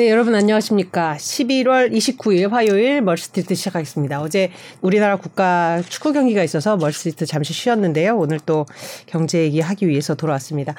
[0.00, 1.16] 네, 여러분 안녕하십니까.
[1.18, 4.22] 11월 29일 화요일 멀스트리트 시작하겠습니다.
[4.22, 8.16] 어제 우리나라 국가 축구 경기가 있어서 멀스트리트 잠시 쉬었는데요.
[8.16, 8.64] 오늘 또
[9.04, 10.74] 경제 얘기하기 위해서 돌아왔습니다.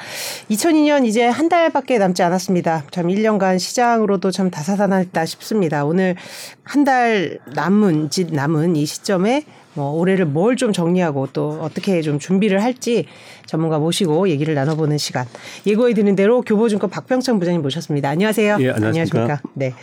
[0.50, 2.86] 2002년 이제 한 달밖에 남지 않았습니다.
[2.90, 5.86] 참 1년간 시장으로도 참 다사다난했다 싶습니다.
[5.86, 6.16] 오늘
[6.64, 9.44] 한 달 남은 짓 남은 이 시점에
[9.74, 13.06] 뭐 올해를 뭘 좀 정리하고 또 어떻게 좀 준비를 할지
[13.46, 15.26] 전문가 모시고 얘기를 나눠보는 시간.
[15.66, 18.10] 예고해 드린 대로 교보증권 박병창 부장님 모셨습니다.
[18.10, 18.58] 안녕하세요.
[18.60, 18.82] 예, 안녕하십니까.
[19.20, 19.42] 안녕하십니까.
[19.54, 19.74] 네.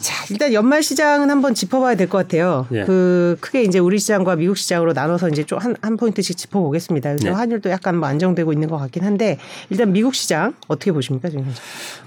[0.00, 2.66] 자, 일단 연말 시장은 한번 짚어봐야 될 것 같아요.
[2.72, 2.84] 예.
[2.84, 7.10] 그 크게 이제 우리 시장과 미국 시장으로 나눠서 이제 좀한한 포인트씩 짚어보겠습니다.
[7.10, 7.30] 그래서 네.
[7.30, 9.38] 환율도 약간 뭐 안정되고 있는 것 같긴 한데
[9.70, 11.50] 일단 미국 시장 어떻게 보십니까 지금?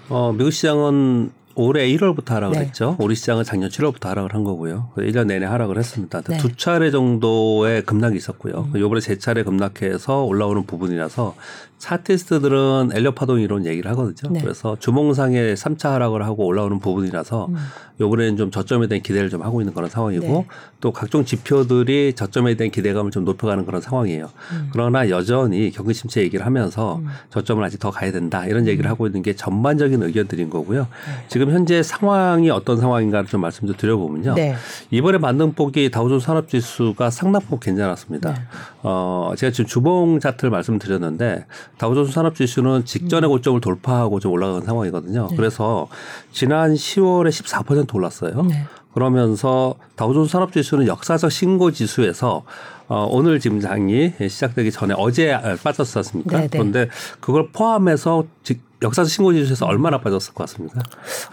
[0.10, 2.66] 어, 미국 시장은 올해 1월부터 하락을 네.
[2.66, 2.96] 했죠.
[3.00, 4.92] 우리 시장은 작년 7월부터 하락을 한 거고요.
[4.96, 6.22] 1년 내내 하락을 했습니다.
[6.22, 6.38] 네.
[6.38, 8.70] 두 차례 정도의 급락이 있었고요.
[8.74, 8.78] 음.
[8.78, 11.36] 이번에 세 차례 급락해서 올라오는 부분이라서
[11.78, 14.34] 차티스트들은 엘리어 파동 이론 얘기를 하거든요.
[14.34, 14.42] 네.
[14.42, 17.56] 그래서 주봉상에 3차 하락을 하고 올라오는 부분이라서 음.
[18.00, 20.46] 요번에는 좀 저점에 대한 기대를 좀 하고 있는 그런 상황이고 네.
[20.82, 24.30] 또 각종 지표들이 저점에 대한 기대감을 좀 높여가는 그런 상황이에요.
[24.52, 24.70] 음.
[24.72, 27.08] 그러나 여전히 경기 침체 얘기를 하면서 음.
[27.30, 28.68] 저점을 아직 더 가야 된다 이런 음.
[28.68, 30.82] 얘기를 하고 있는 게 전반적인 의견들인 거고요.
[30.82, 31.26] 네.
[31.28, 34.34] 지금 현재 상황이 어떤 상황인가를 좀 말씀 좀 드려보면요.
[34.34, 34.56] 네.
[34.90, 38.34] 이번에 만등폭이 다우존 산업지수가 상당폭 괜찮았습니다.
[38.34, 38.40] 네.
[38.84, 41.46] 어, 제가 지금 주봉 차트를 말씀드렸는데
[41.78, 43.32] 다우존스 산업지수는 직전의 음.
[43.32, 45.28] 고점을 돌파하고 좀 올라간 상황이거든요.
[45.30, 45.36] 네.
[45.36, 45.88] 그래서
[46.32, 48.44] 지난 10월에 14% 올랐어요.
[48.44, 48.66] 네.
[48.94, 52.44] 그러면서 다우존스 산업지수는 역사적 신고 지수에서
[52.88, 56.32] 어, 오늘 지금 장이 시작되기 전에 어제 빠졌었습니까?
[56.32, 56.48] 네네.
[56.48, 56.58] 네.
[56.58, 60.82] 그런데 그걸 포함해서 직, 역사적 신고 지수에서 얼마나 빠졌을 것 같습니다.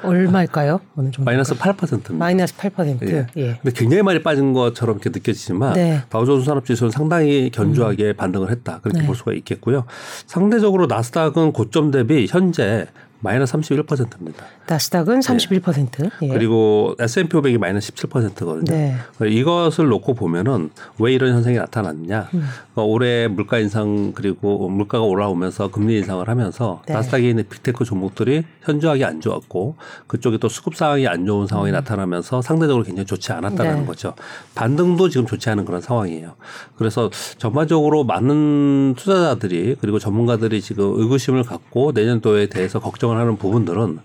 [0.03, 0.81] 얼마일까요?
[0.97, 1.25] 어느 정도?
[1.25, 2.15] 마이너스 8%입니다.
[2.15, 3.03] 마이너스 8%.
[3.09, 3.27] 예.
[3.37, 3.59] 예.
[3.63, 6.03] 근데 굉장히 많이 빠진 것처럼 이렇게 느껴지지만 네.
[6.09, 8.17] 다우존스 산업지수는 상당히 견조하게 음.
[8.17, 8.81] 반등을 했다.
[8.81, 9.07] 그렇게 네.
[9.07, 9.85] 볼 수가 있겠고요.
[10.27, 12.87] 상대적으로 나스닥은 고점 대비 현재
[13.25, 14.45] 마이너스 31%입니다.
[14.69, 16.03] 나스닥은 31%.
[16.03, 16.11] 네.
[16.23, 16.29] 예.
[16.29, 18.65] 그리고 S&P 500이 마이너스 17%거든요.
[18.65, 18.97] 네.
[19.27, 22.29] 이것을 놓고 보면은 왜 이런 현상이 나타났냐?
[22.35, 22.45] 음.
[22.75, 26.93] 그러니까 올해 물가 인상 그리고 물가가 올라오면서 금리 인상을 하면서 네.
[26.93, 29.77] 나스닥에 있는 빅테크 종목들이 현저하게 안 좋았고
[30.07, 31.73] 그쪽에 또 수급 상황이 안 좋은 상황이 음.
[31.73, 33.87] 나타나면서 상대적으로 굉장히 좋지 않았다는 네.
[33.87, 34.13] 거죠.
[34.55, 36.35] 반등도 지금 좋지 않은 그런 상황이에요.
[36.77, 43.99] 그래서 전반적으로 많은 투자자들이 그리고 전문가들이 지금 의구심을 갖고 내년도에 대해서 걱정을 걱정을 하는 부분들은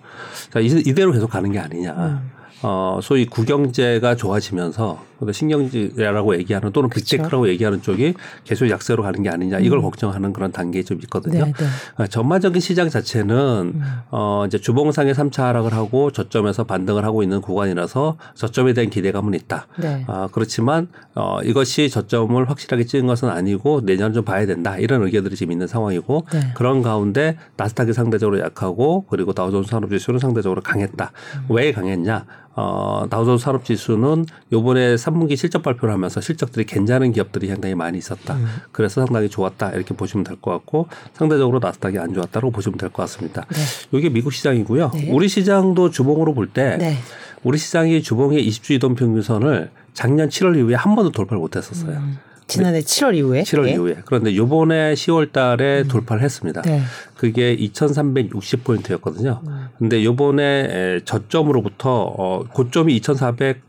[0.54, 1.94] 자, 이대로 계속 가는 게 아니냐.
[1.94, 2.32] 음.
[2.62, 6.90] 어, 소위 구경제가 좋아지면서 신경제라고 얘기하는 또는.
[6.90, 8.14] 빅테크라고 얘기하는 쪽이
[8.44, 9.84] 계속 약세로 가는 게 아니냐 이걸 음.
[9.84, 11.46] 걱정하는 그런 단계에 좀 있거든요.
[11.46, 11.66] 네, 네.
[11.98, 13.82] 어, 전반적인 시장 자체는 음.
[14.12, 19.68] 어, 이제 주봉상의 3차 하락을 하고 저점에서 반등을 하고 있는 구간이라서 저점에 대한 기대감은 있다.
[19.78, 20.06] 네.
[20.08, 25.36] 어, 그렇지만 어, 이것이 저점을 확실하게 찍은 것은 아니고 내년 좀 봐야 된다 이런 의견들이
[25.36, 26.40] 지금 있는 상황이고 네.
[26.56, 31.12] 그런 가운데 나스닥이 상대적으로 약하고 그리고 다우존스 산업지수는 상대적으로 강했다.
[31.36, 31.46] 음.
[31.50, 32.26] 왜 강했냐?
[32.56, 38.36] 어, 다우존스 산업지수는 요번에 3분기 실적 발표를 하면서 실적들이 괜찮은 기업들이 상당히 많이 있었다.
[38.36, 38.46] 음.
[38.72, 39.72] 그래서 상당히 좋았다.
[39.72, 43.46] 이렇게 보시면 될 것 같고 상대적으로 나스닥이 안 좋았다고 보시면 될 것 같습니다.
[43.52, 43.98] 네.
[43.98, 44.92] 이게 미국 시장이고요.
[44.94, 45.12] 네.
[45.12, 46.98] 우리 시장도 주봉으로 볼때 네.
[47.44, 51.98] 우리 시장이 주봉의 20주 이동 평균선을 작년 7월 이후에 한 번도 돌파를 못 했었어요.
[51.98, 52.18] 음.
[52.48, 53.74] 지난해 7월 이후에 7월 네.
[53.74, 55.88] 이후에 그런데 요번에 10월 달에 음.
[55.88, 56.62] 돌파를 했습니다.
[56.64, 56.82] 네.
[57.16, 59.42] 그게 2,360 포인트였거든요.
[59.46, 59.68] 음.
[59.78, 63.62] 근데 요번에 저점으로부터 어 고점이 2,400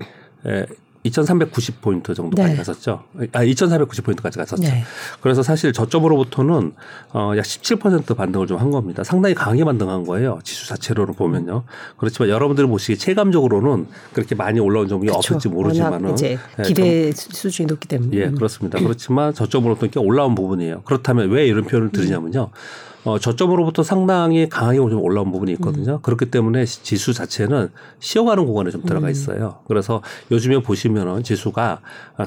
[1.05, 2.57] 2,390포인트 정도까지 네.
[2.57, 3.03] 갔었죠.
[3.33, 4.63] 아, 2,490포인트까지 갔었죠.
[4.63, 4.85] 네.
[5.21, 6.73] 그래서 사실 저점으로부터는
[7.13, 9.03] 어, 약 17% 반등을 좀 한 겁니다.
[9.03, 10.39] 상당히 강하게 반등한 거예요.
[10.45, 11.63] 지수 자체로는 보면요.
[11.97, 15.19] 그렇지만 여러분들이 보시기에 체감적으로는 그렇게 많이 올라온 점이 그렇죠.
[15.19, 18.15] 없을지 모르지만은 이제 네, 기대 네, 수준이 높기 때문에.
[18.19, 18.79] 예, 그렇습니다.
[18.79, 20.83] 그렇지만 저점으로부터 꽤 올라온 부분이에요.
[20.83, 22.51] 그렇다면 왜 이런 표현을 드리냐면요.
[23.05, 25.95] 어, 저점으로부터 상당히 강하게 좀 올라온 부분이 있거든요.
[25.95, 26.03] 음.
[26.03, 29.11] 그렇기 때문에 지수 자체는 쉬어가는 구간에 좀 들어가 음.
[29.11, 29.61] 있어요.
[29.67, 31.81] 그래서 요즘에 보시면은 지수가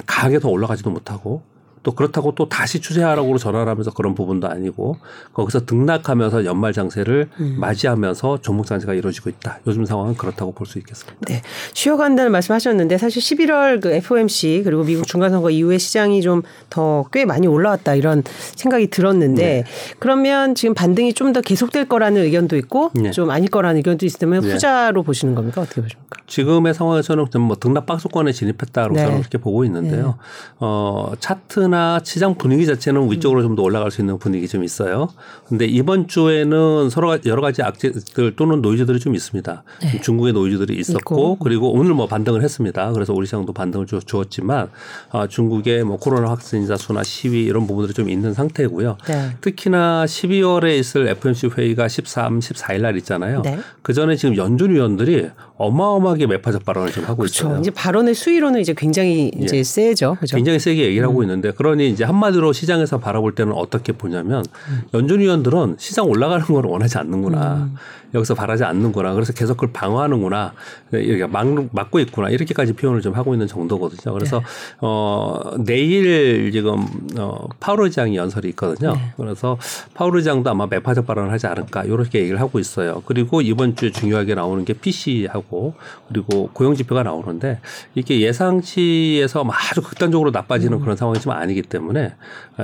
[0.05, 1.43] 강하게 더 올라가지도 못하고
[1.83, 4.97] 또 그렇다고 또 다시 추세하라고 전환 하면서 그런 부분도 아니고
[5.33, 7.55] 거기서 등락하면서 연말 장세를 음.
[7.59, 9.59] 맞이하면서 종목 장세가 이루어지고 있다.
[9.67, 11.19] 요즘 상황은 그렇다고 볼 수 있겠습니다.
[11.27, 11.41] 네.
[11.73, 17.45] 쉬어간다는 말씀하셨는데 사실 11월 그 FOMC 그리고 미국 중간선거 이후에 시장이 좀 더 꽤 많이
[17.47, 18.23] 올라왔다 이런
[18.55, 19.63] 생각이 들었는데 네.
[19.99, 23.09] 그러면 지금 반등이 좀 더 계속될 거라는 의견도 있고 네.
[23.11, 24.53] 좀 아닐 거라는 의견도 있으면 네.
[24.53, 25.61] 후자로 보시는 겁니까?
[25.61, 26.15] 어떻게 보십니까?
[26.27, 29.03] 지금의 상황에서는 뭐 등락 박스권에 진입했다고 네.
[29.03, 30.05] 저는 그렇게 보고 있는데요.
[30.05, 30.13] 네.
[30.59, 35.09] 어, 차트는 그러나 시장 분위기 자체는 위쪽으로 좀 더 올라갈 수 있는 분위기 좀 있어요.
[35.47, 39.63] 근데 이번 주에는 서로 여러 가지 악재들 또는 노이즈들이 좀 있습니다.
[39.81, 40.01] 네.
[40.01, 41.37] 중국의 노이즈들이 있었고 있고.
[41.37, 42.91] 그리고 오늘 뭐 반등을 했습니다.
[42.93, 44.69] 그래서 우리 시장도 반등을 주, 었지만
[45.11, 48.97] 아, 중국의 뭐 코로나 확진자 수나 시위 이런 부분들이 좀 있는 상태고요.
[49.07, 49.29] 네.
[49.41, 53.41] 특히나 12월에 있을 FMC 회의가 13, 14일 날 있잖아요.
[53.43, 53.59] 네.
[53.83, 57.47] 그 전에 지금 연준 위원들이 어마어마하게 매파적 발언을 지금 하고 그렇죠.
[57.47, 57.59] 있어요.
[57.59, 59.63] 이제 발언의 수위로는 이제 굉장히 이제 예.
[59.63, 60.15] 세죠.
[60.15, 60.35] 그렇죠?
[60.35, 61.09] 굉장히 세게 얘기를 음.
[61.09, 64.81] 하고 있는데 그러니 이제 한마디로 시장에서 바라볼 때는 어떻게 보냐면 음.
[64.93, 67.55] 연준 위원들은 시장 올라가는 걸 원하지 않는구나.
[67.55, 67.75] 음.
[68.13, 69.13] 여기서 바라지 않는구나.
[69.13, 70.53] 그래서 계속 그걸 방어하는구나.
[70.91, 72.29] 이렇게 막, 막고 있구나.
[72.29, 74.13] 이렇게까지 표현을 좀 하고 있는 정도거든요.
[74.13, 74.45] 그래서 네.
[74.81, 76.85] 어 내일 지금
[77.17, 78.93] 어 파우르 장이 연설이 있거든요.
[78.93, 79.13] 네.
[79.17, 79.57] 그래서
[79.93, 83.01] 파우르 장도 아마 매파적 발언을 하지 않을까 이렇게 얘기를 하고 있어요.
[83.05, 85.73] 그리고 이번 주에 중요하게 나오는 게 PC하고
[86.07, 87.59] 그리고 고용 지표가 나오는데
[87.95, 90.81] 이게 예상치에서 아주 극단적으로 나빠지는 음.
[90.81, 92.13] 그런 상황이 좀 아니기 때문에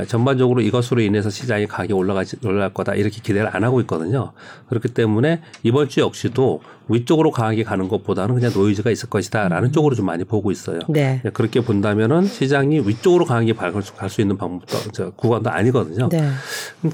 [0.08, 4.32] 전반적으로 이것으로 인해서 시장이 가격이 올라가지 올라갈 거다 이렇게 기대를 안 하고 있거든요.
[4.70, 9.72] 그렇기 때문에 이번 주 역시도 위쪽으로 강하게 가는 것보다는 그냥 노이즈가 있을 것이다라는 음.
[9.72, 10.80] 쪽으로 좀 많이 보고 있어요.
[10.90, 11.22] 네.
[11.24, 16.10] 네 그렇게 본다면은 시장이 위쪽으로 강하게 갈 수 있는 방법도 구간도 아니거든요.
[16.10, 16.30] 네.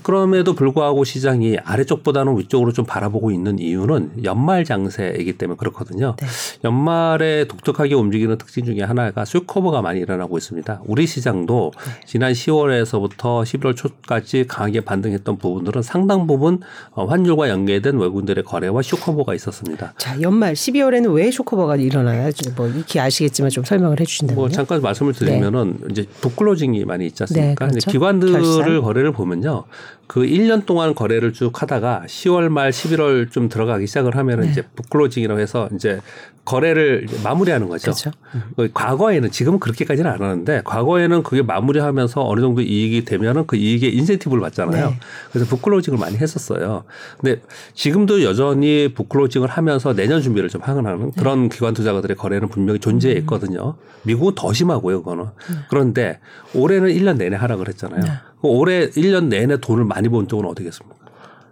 [0.03, 6.15] 그럼에도 불구하고 시장이 아래쪽보다는 위쪽으로 좀 바라보고 있는 이유는 연말 장세이기 때문에 그렇거든요.
[6.19, 6.27] 네.
[6.65, 10.81] 연말에 독특하게 움직이는 특징 중에 하나가 수커버가 많이 일어나고 있습니다.
[10.86, 11.91] 우리 시장도 네.
[12.06, 16.59] 지난 10월에서부터 11월 초까지 강하게 반등했던 부분들은 상당 부분
[16.91, 19.94] 어, 환율과 연계된 외국인 들의 거래와 슈커버가 있었습니다.
[19.98, 22.30] 자, 연말 12월에는 왜 쇼커버가 일어나요?
[22.58, 24.40] 뭐 익히 아시겠지만 좀 설명을 해 주신다면요.
[24.40, 25.88] 뭐 잠깐 말씀을 드리면은 네.
[25.92, 27.66] 이제 북클로징이 많이 있지 않습니까?
[27.66, 27.90] 네, 그렇죠.
[27.90, 28.82] 기관들을 결산.
[28.82, 29.64] 거래를 보면요.
[30.07, 34.52] 그 1년 동안 거래를 쭉 하다가 10월 말 11월 좀 들어가기 시작을 하면 은 네.
[34.52, 36.00] 이제 북클로징이라고 해서 이제
[36.46, 37.86] 거래를 마무리하는 거죠.
[37.86, 38.12] 그렇죠.
[38.36, 38.69] 음.
[38.72, 44.42] 과거에는 지금은 그렇게까지는 안 하는데 과거에는 그게 마무리하면서 어느 정도 이익이 되면은 그 이익에 인센티브를
[44.42, 44.90] 받잖아요.
[44.90, 45.00] 네.
[45.31, 46.84] 그래서 북클로징을 많이 했었어요.
[47.19, 47.42] 근데
[47.74, 51.12] 지금도 여전히 북클로징을 하면서 내년 준비를 좀 하는 네.
[51.18, 53.75] 그런 기관 투자가들의 거래는 분명히 존재했거든요.
[53.78, 53.96] 음.
[54.04, 55.25] 미국은 더 심하고요, 그거는.
[55.50, 55.56] 네.
[55.69, 56.19] 그런데
[56.54, 58.04] 올해는 1년 내내 하락을 했잖아요.
[58.36, 58.42] 네.
[58.42, 60.96] 그 올해 1년 내내 돈을 많이 번 쪽은 어디겠습니까?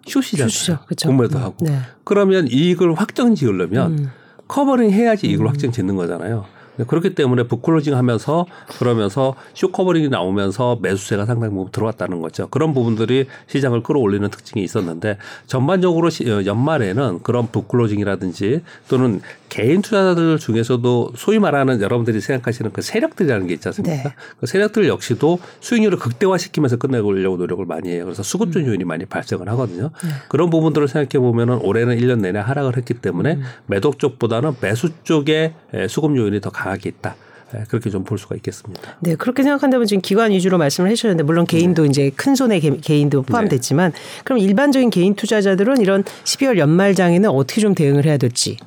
[0.07, 0.47] 휴시잖아요.
[0.47, 0.79] 휴시죠.
[0.85, 1.07] 그렇죠.
[1.07, 1.55] 공매도 하고.
[1.61, 1.79] 네.
[2.03, 4.11] 그러면 이익을 확정 지으려면 음.
[4.47, 5.49] covering 해야지 이걸 음.
[5.49, 6.45] 확정 짓는 거잖아요.
[6.87, 8.45] 그렇기 때문에 book closing 하면서
[8.79, 12.47] 그러면서 short covering이 나오면서 매수세가 상당히 부분 들어왔다는 거죠.
[12.47, 20.39] 그런 부분들이 시장을 끌어올리는 특징이 있었는데 전반적으로 어, 연말에는 그런 book closing이라든지 또는 개인 투자자들
[20.39, 24.09] 중에서도 소위 말하는 여러분들이 생각하시는 그 세력들이라는 게 있지 않습니까?
[24.09, 24.15] 네.
[24.39, 28.05] 그 세력들 역시도 수익률을 극대화시키면서 끝내려고 노력을 많이 해요.
[28.05, 28.69] 그래서 수급적 음.
[28.69, 29.91] 요인이 많이 발생을 하거든요.
[30.03, 30.09] 네.
[30.27, 33.43] 그런 부분들을 생각해 보면은 올해는 1년 내내 하락을 했기 때문에 음.
[33.67, 35.53] 매도 쪽보다는 매수 쪽에
[35.87, 37.15] 수급 요인이 더 강 있다.
[37.53, 38.95] 네, 그렇게 좀 볼 수가 있겠습니다.
[38.99, 41.89] 네, 그렇게 생각한다면 지금 기관 위주로 말씀을 해주셨는데 물론 개인도 네.
[41.89, 43.99] 이제 큰 손의 개인도 포함됐지만 네.
[44.23, 48.57] 그럼 일반적인 개인 투자자들은 이런 12월 연말장에는 어떻게 좀 대응을 해야 될지.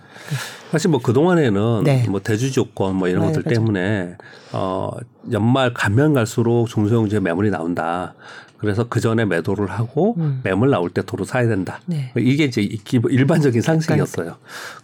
[0.70, 2.06] 사실 뭐 그동안에는 네.
[2.08, 3.60] 뭐 대주 조건 뭐 이런 네, 것들 그렇죠.
[3.60, 4.16] 때문에
[4.52, 4.90] 어
[5.32, 8.14] 연말 가면 갈수록 중소형주의 매물이 나온다.
[8.58, 10.40] 그래서 그 전에 매도를 하고 음.
[10.42, 11.80] 매물 나올 때 도로 사야 된다.
[11.86, 12.12] 네.
[12.16, 14.36] 이게 이제 일반적인 상식이었어요.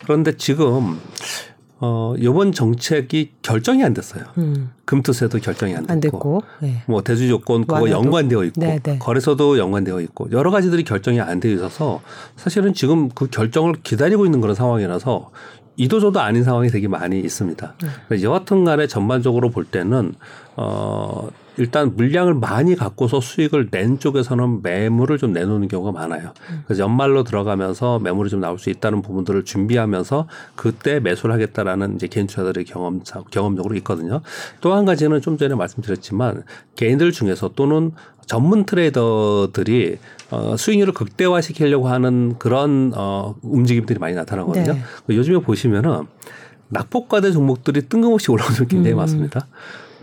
[0.04, 0.98] 그런데 지금
[1.84, 4.22] 어, 요번 정책이 결정이 안 됐어요.
[4.38, 4.70] 음.
[4.84, 6.82] 금투세도 결정이 안 됐고, 안 됐고 네.
[6.86, 9.00] 뭐 대주 조건 그거 연관되어 있고 네, 네.
[9.00, 12.00] 거래소도 연관되어 있고 여러 가지들이 결정이 안 되어 있어서
[12.36, 15.32] 사실은 지금 그 결정을 기다리고 있는 그런 상황이라서
[15.76, 17.74] 이도저도 아닌 상황이 되게 많이 있습니다.
[18.10, 18.22] 네.
[18.22, 20.14] 여하튼 간에 전반적으로 볼 때는
[20.54, 26.32] 어 일단 물량을 많이 갖고서 수익을 낸 쪽에서는 매물을 좀 내놓는 경우가 많아요.
[26.66, 30.26] 그래서 연말로 들어가면서 매물이 좀 나올 수 있다는 부분들을 준비하면서
[30.56, 34.20] 그때 매수를 하겠다라는 이제 개인 투자들의 경험 경험적으로 있거든요.
[34.60, 36.44] 또 한 가지는 좀 전에 말씀드렸지만
[36.76, 37.92] 개인들 중에서 또는
[38.24, 39.98] 전문 트레이더들이
[40.30, 44.72] 어, 수익률을 극대화시키려고 하는 그런 어, 움직임들이 많이 나타나거든요.
[44.72, 44.82] 네.
[45.10, 46.06] 요즘에 보시면은
[46.70, 48.96] 낙폭과대 종목들이 뜬금없이 올라오는 게 굉장히 음.
[48.96, 49.46] 많습니다.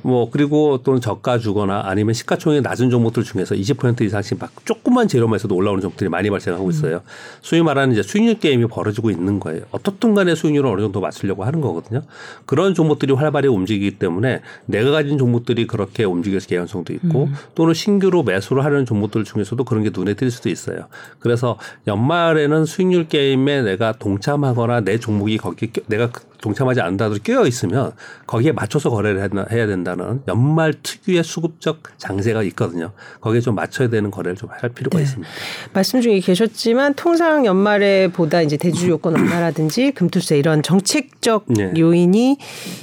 [0.02, 5.54] 뭐 그리고 또는 저가 주거나 아니면 시가총액 낮은 종목들 중에서 20% 이상씩 막 조그만 재료만에서도
[5.54, 6.70] 올라오는 종목들이 많이 발생하고 음.
[6.70, 6.96] 있어요.
[6.98, 7.02] 음.
[7.42, 9.62] 소위 말하는 이제 수익률 게임이 벌어지고 있는 거예요.
[9.72, 12.02] 어떻든 간에 수익률을 어느 정도 맞추려고 하는 거거든요.
[12.46, 17.34] 그런 종목들이 활발히 움직이기 때문에 내가 가진 종목들이 그렇게 움직일 개연성도 있고 음.
[17.56, 20.88] 또는 신규로 매수를 하는 종목들 중에서도 그런 게 눈에 띌 수도 있어요.
[21.20, 26.10] 그래서 연말에는 수익률 게임에 내가 동참하거나 내 종목이 거기 내가
[26.42, 27.94] 동참하지 않는다도 끼어 있으면
[28.28, 32.92] 거기에 맞춰서 거래를 해야 된다는 연말 특유의 수급적 장세가 있거든요.
[33.22, 35.04] 거기에 좀 맞춰야 되는 거래를 좀 할 필요가 네.
[35.04, 35.30] 있습니다.
[35.74, 41.74] 말씀 중에 계셨지만 통상 연말에 보다 이제 대주 요건 완화라든지 금투세 이런 정책적 네.
[41.78, 42.38] 요인이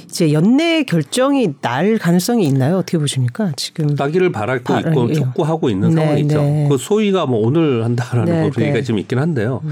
[0.05, 2.77] 이제 연내 결정이 날 가능성이 있나요?
[2.77, 3.51] 어떻게 보십니까?
[3.57, 5.13] 지금 따기를 바라고 바, 있고 예.
[5.13, 6.41] 촉구하고 있는 네, 상황이죠.
[6.41, 6.67] 네.
[6.69, 8.83] 그 소위가 뭐 오늘 한다라는 네, 얘기가 네.
[8.83, 9.61] 좀 있긴 한데요.
[9.63, 9.71] 음.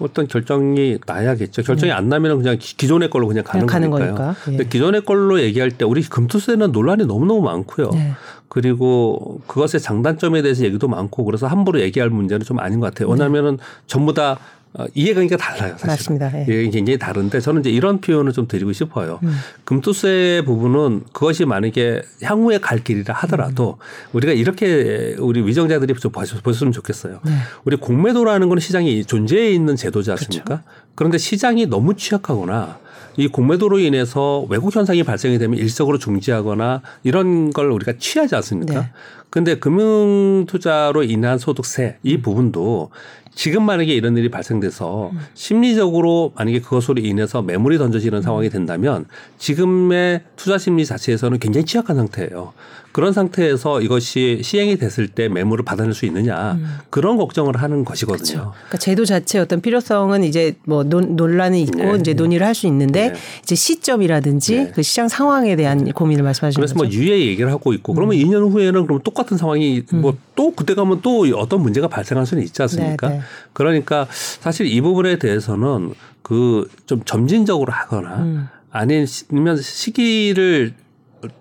[0.00, 1.62] 어떤 결정이 나야겠죠.
[1.62, 1.96] 결정이 네.
[1.96, 4.14] 안 나면 그냥 기존의 걸로 그냥 가는, 그냥 가는 거니까요.
[4.14, 4.40] 거니까.
[4.48, 4.56] 예.
[4.56, 7.90] 근데 기존의 걸로 얘기할 때 우리 금투세는 논란이 너무너무 많고요.
[7.92, 8.12] 네.
[8.48, 13.08] 그리고 그것의 장단점에 대해서 얘기도 많고 그래서 함부로 얘기할 문제는 좀 아닌 것 같아요.
[13.08, 14.38] 왜냐하면은 전부 다
[14.76, 15.86] 어, 이해관계가 달라요, 사실.
[15.86, 16.32] 맞습니다.
[16.36, 16.46] 예.
[16.48, 19.20] 이해 굉장히 다른데 저는 이제 이런 표현을 좀 드리고 싶어요.
[19.22, 19.32] 음.
[19.64, 24.16] 금투세 부분은 그것이 만약에 향후에 갈 길이라 하더라도 음.
[24.16, 27.20] 우리가 이렇게 우리 위정자들이 좀 보셨으면 좋겠어요.
[27.24, 27.32] 네.
[27.64, 30.44] 우리 공매도라는 건 시장이 존재해 있는 제도지 않습니까?
[30.44, 30.64] 그렇죠.
[30.96, 32.78] 그런데 시장이 너무 취약하거나
[33.16, 38.74] 이 공매도로 인해서 왜곡 현상이 발생이 되면 일적으로 중지하거나 이런 걸 우리가 취하지 않습니까?
[38.74, 38.90] 네.
[39.30, 42.90] 근데 금융 투자로 인한 소득세 이 부분도
[43.34, 45.18] 지금 만약에 이런 일이 발생돼서 음.
[45.34, 49.06] 심리적으로 만약에 그것으로 인해서 매물이 던져지는 상황이 된다면
[49.38, 52.52] 지금의 투자 심리 자체에서는 굉장히 취약한 상태예요.
[52.94, 56.78] 그런 상태에서 이것이 시행이 됐을 때 매물을 받아낼 수 있느냐 음.
[56.88, 58.24] 그런 걱정을 하는 것이거든요.
[58.24, 58.52] 그렇죠.
[58.54, 61.96] 그러니까 제도 자체 어떤 필요성은 이제 뭐 논, 논란이 있고 네.
[62.00, 63.14] 이제 논의를 할 수 있는데 네.
[63.42, 64.72] 이제 시점이라든지 네.
[64.72, 65.90] 그 시장 상황에 대한 네.
[65.92, 66.96] 고민을 말씀하시는 그래서 뭐 거죠.
[66.96, 68.22] 뭐 유예 얘기를 하고 있고 그러면 음.
[68.22, 70.00] 2년 후에는 그럼 똑같은 상황이 음.
[70.00, 73.08] 뭐또 그때 가면 또 어떤 문제가 발생할 수는 있지 않습니까?
[73.08, 73.22] 네, 네.
[73.52, 78.48] 그러니까 사실 이 부분에 대해서는 그 좀 점진적으로 하거나 음.
[78.70, 80.74] 아니면 시기를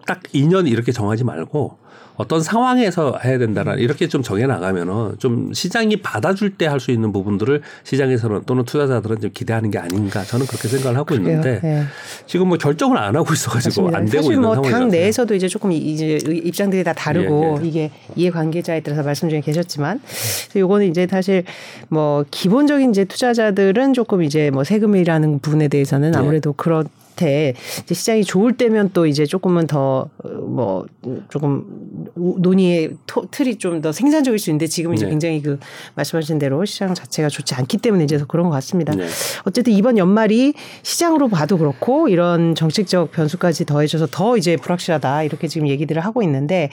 [0.06, 1.84] 딱 2년 이렇게 정하지 말고
[2.16, 7.12] 어떤 상황에서 해야 된다는 이렇게 좀 정해 나가면은 좀 시장이 받아줄 때 할 수 있는
[7.12, 11.22] 부분들을 시장에서는 또는 투자자들은 좀 기대하는 게 아닌가 저는 그렇게 생각을 하고 그래요.
[11.28, 11.84] 있는데 네.
[12.28, 13.98] 지금 뭐 결정을 안 하고 있어가지고 맞습니다.
[13.98, 17.68] 안 되고 있는 뭐 상황이라서 당 내에서도 이제 조금 이제 입장들이 다 다르고 예, 예.
[17.68, 20.00] 이게 이해 관계자에 따라서 말씀 중에 계셨지만
[20.56, 21.46] 요거는 이제 사실
[21.90, 26.18] 뭐 기본적인 이제 투자자들은 조금 이제 뭐 세금이라는 부분에 대해서는 예.
[26.20, 26.54] 아무래도 예.
[26.58, 27.28] 그런 같아.
[27.28, 30.10] 이제 시장이 좋을 때면 또 이제 조금은 더
[30.54, 30.86] 뭐
[31.30, 31.66] 조금
[32.16, 35.10] 논의의 토, 틀이 좀 더 생산적일 수 있는데 지금 이제 네.
[35.10, 35.60] 굉장히 그
[35.96, 38.94] 말씀하신 대로 시장 자체가 좋지 않기 때문에 이제 더 그런 것 같습니다.
[38.94, 39.08] 네.
[39.46, 40.54] 어쨌든 이번 연말이
[40.84, 46.70] 시장으로 봐도 그렇고 이런 정책적 변수까지 더해져서 더 이제 불확실하다 이렇게 지금 얘기들을 하고 있는데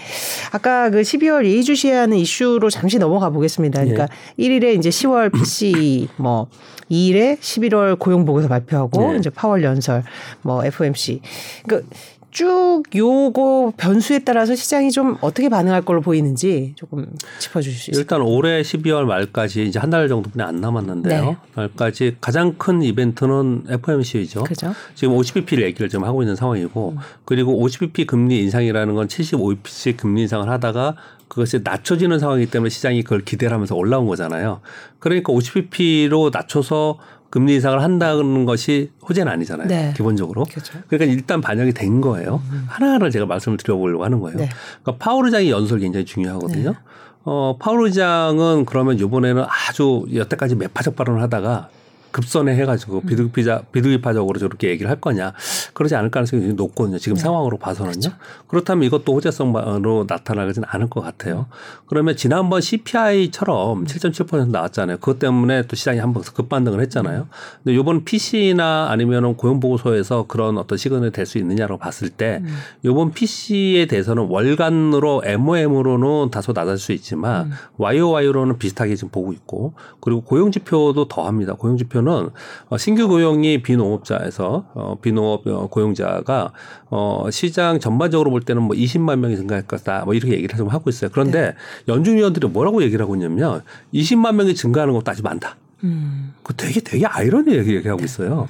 [0.53, 3.81] 아까 그 12월 예의 주시하는 이슈로 잠시 넘어가 보겠습니다.
[3.81, 4.07] 그러니까
[4.37, 4.45] 네.
[4.45, 6.49] 1일에 이제 10월 PC 뭐
[6.91, 9.19] 2일에 11월 고용 보고서 발표하고 네.
[9.19, 10.03] 이제 파월 연설
[10.43, 11.21] 뭐 FOMC.
[11.67, 11.89] 그러니까
[12.33, 17.07] 쭉 요거 변수에 따라서 시장이 좀 어떻게 반응할 걸로 보이는지 조금
[17.41, 18.01] 짚어주실 수 있을까요?
[18.01, 21.25] 일단 올해 12월 말까지 이제 한 달 정도뿐이 안 남았는데요.
[21.25, 21.37] 네.
[21.57, 24.45] 말까지 가장 큰 이벤트는 FOMC이죠.
[24.45, 24.73] 그죠?
[24.95, 26.99] 지금 50bp 얘기를 지금 하고 있는 상황이고 음.
[27.25, 30.95] 그리고 50bp 금리 인상이라는 건 75bp 금리 인상을 하다가
[31.31, 34.61] 그것이 낮춰지는 상황이기 때문에 시장이 그걸 기대를 하면서 올라온 거잖아요.
[34.99, 36.99] 그러니까 50bp로 낮춰서
[37.31, 39.69] 금리 인상을 한다는 것이 호재는 아니잖아요.
[39.69, 39.95] 네.
[39.97, 40.43] 기본적으로.
[40.45, 40.81] 그렇죠.
[40.89, 42.43] 그러니까 일단 반영이 된 거예요.
[42.51, 42.65] 음.
[42.69, 44.39] 하나하나 제가 말씀을 드려보려고 하는 거예요.
[44.39, 44.49] 네.
[44.83, 46.71] 그러니까 파월 의장의 연설 굉장히 중요하거든요.
[46.71, 46.77] 네.
[47.23, 51.69] 어, 파월 의장은 그러면 이번에는 아주 여태까지 매파적 발언을 하다가
[52.11, 53.07] 급선회 해가지고 음.
[53.07, 55.33] 비둘기자 비둘기파적으로 저렇게 얘기를 할 거냐
[55.73, 56.99] 그러지 않을 가능성이 높거든요.
[56.99, 57.23] 지금 네.
[57.23, 57.93] 상황으로 봐서는요.
[57.93, 58.13] 그렇죠.
[58.49, 61.47] 그렇다면 이것도 호재성으로 나타나지는 않을 것 같아요.
[61.87, 64.99] 그러면 지난번 CPI처럼 7.7% 나왔잖아요.
[64.99, 67.29] 그것 때문에 또 시장이 한번 급반등을 했잖아요.
[67.65, 72.57] 근데 이번 PC나 아니면은 고용보고서에서 그런 어떤 시그널이 될 수 있느냐로 봤을 때 음.
[72.83, 77.53] 이번 PC에 대해서는 월간으로 MOM으로는 다소 낮을 수 있지만 음.
[77.79, 81.55] YOY로는 비슷하게 지금 보고 있고 그리고 고용지표도 더합니다.
[81.55, 82.31] 고용지표 목표는
[82.69, 86.53] 어, 신규 고용이 비농업자에서 어, 비농업 어, 고용자가
[86.91, 90.05] 어, 시장 전반적으로 볼 때는 뭐 20만 명이 증가할 거다.
[90.05, 91.11] 뭐 이렇게 얘기를 좀 하고 있어요.
[91.13, 91.55] 그런데 네.
[91.89, 93.63] 연준 위원들이 뭐라고 얘기를 하고 있냐면
[93.95, 95.57] 20만 명이 증가하는 것도 아주 많다.
[95.85, 96.35] 음.
[96.43, 98.49] 그 되게 되게 아이러니 얘기하고 있어요.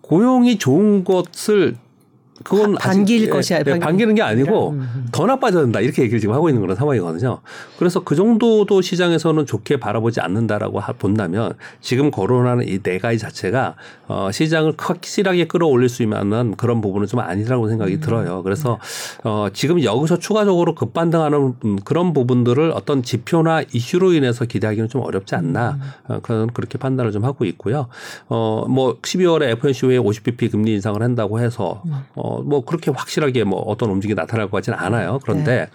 [0.00, 1.76] 고용이 좋은 것을
[2.44, 5.06] 그건 반길 것이 아니라 예, 반기는 게 아니고 음, 음.
[5.12, 7.40] 더 나빠져야 다 이렇게 얘기를 지금 하고 있는 그런 상황이거든요.
[7.78, 13.76] 그래서 그 정도도 시장에서는 좋게 바라보지 않는다라고 본다면 지금 거론하는 이 네 가지 자체가
[14.08, 18.00] 어 시장을 확실하게 끌어올릴 수 있는 그런 부분은 좀 아니라고 생각이 음.
[18.00, 18.42] 들어요.
[18.42, 18.78] 그래서
[19.22, 25.78] 어 지금 여기서 추가적으로 급반등하는 그런 부분들을 어떤 지표나 이슈로 인해서 기대하기는 좀 어렵지 않나
[26.08, 26.12] 음.
[26.12, 27.86] 어, 그런 그렇게 판단을 좀 하고 있고요.
[28.28, 31.82] 어 뭐 12월에 FOMC 후에 50bp 금리 인상을 한다고 해서
[32.14, 35.18] 어뭐 그렇게 확실하게 뭐 어떤 움직임이 나타날 것 같지는 않아요.
[35.22, 35.70] 그런데 네.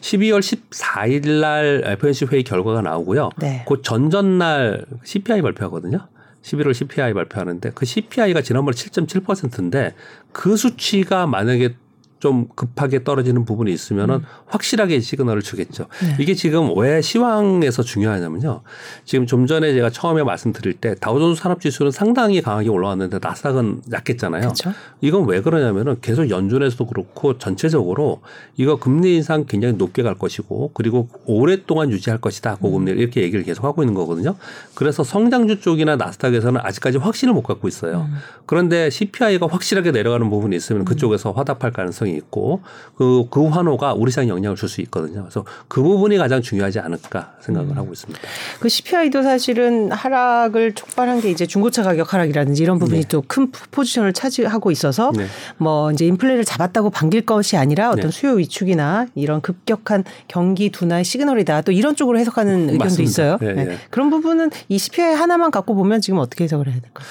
[0.00, 3.30] 12월 14일 날 FOMC 회의 결과가 나오고요.
[3.38, 3.64] 네.
[3.66, 6.06] 그 전전날 CPI 발표하거든요.
[6.42, 9.94] 11월 CPI 발표하는데 그 CPI가 지난번에 7.7%인데
[10.32, 11.74] 그 수치가 만약에
[12.20, 14.24] 좀 급하게 떨어지는 부분이 있으면은 음.
[14.46, 15.86] 확실하게 시그널을 주겠죠.
[16.02, 16.16] 네.
[16.18, 18.62] 이게 지금 왜 시황에서 중요하냐면요.
[19.04, 24.48] 지금 좀 전에 제가 처음에 말씀드릴 때 다우존스 산업지수는 상당히 강하게 올라왔는데 나스닥은 약했잖아요.
[24.48, 24.72] 그쵸?
[25.00, 28.20] 이건 왜 그러냐면은 계속 연준에서도 그렇고 전체적으로
[28.56, 32.98] 이거 금리 인상 굉장히 높게 갈 것이고 그리고 오랫동안 유지할 것이다 고금리 음.
[32.98, 34.34] 이렇게 얘기를 계속 하고 있는 거거든요.
[34.74, 38.08] 그래서 성장주 쪽이나 나스닥에서는 아직까지 확신을 못 갖고 있어요.
[38.10, 38.16] 음.
[38.46, 42.60] 그런데 CPI가 확실하게 내려가는 부분이 있으면 그쪽에서 화답할 가능성이 가능성이 있고
[42.96, 45.22] 그, 그 환호가 우리 시장에 영향을 줄 수 있거든요.
[45.22, 47.76] 그래서 그 부분이 가장 중요하지 않을까 생각을 음.
[47.78, 48.20] 하고 있습니다.
[48.60, 53.08] 그 CPI도 사실은 하락을 촉발한 게 이제 중고차 가격 하락이라든지 이런 부분이 네.
[53.08, 55.24] 또큰 포지션을 차지하고 있어서 네.
[55.56, 58.10] 뭐 이제 인플레를 잡았다고 반길 것이 아니라 어떤 네.
[58.10, 61.62] 수요 위축이나 이런 급격한 경기 둔화의 시그널이다.
[61.62, 63.08] 또 이런 쪽으로 해석하는 의견도 맞습니다.
[63.10, 63.38] 있어요.
[63.40, 63.64] 네, 네.
[63.64, 63.78] 네.
[63.88, 67.06] 그런 부분은 이 CPI 하나만 갖고 보면 지금 어떻게 해석을 해야 될까요?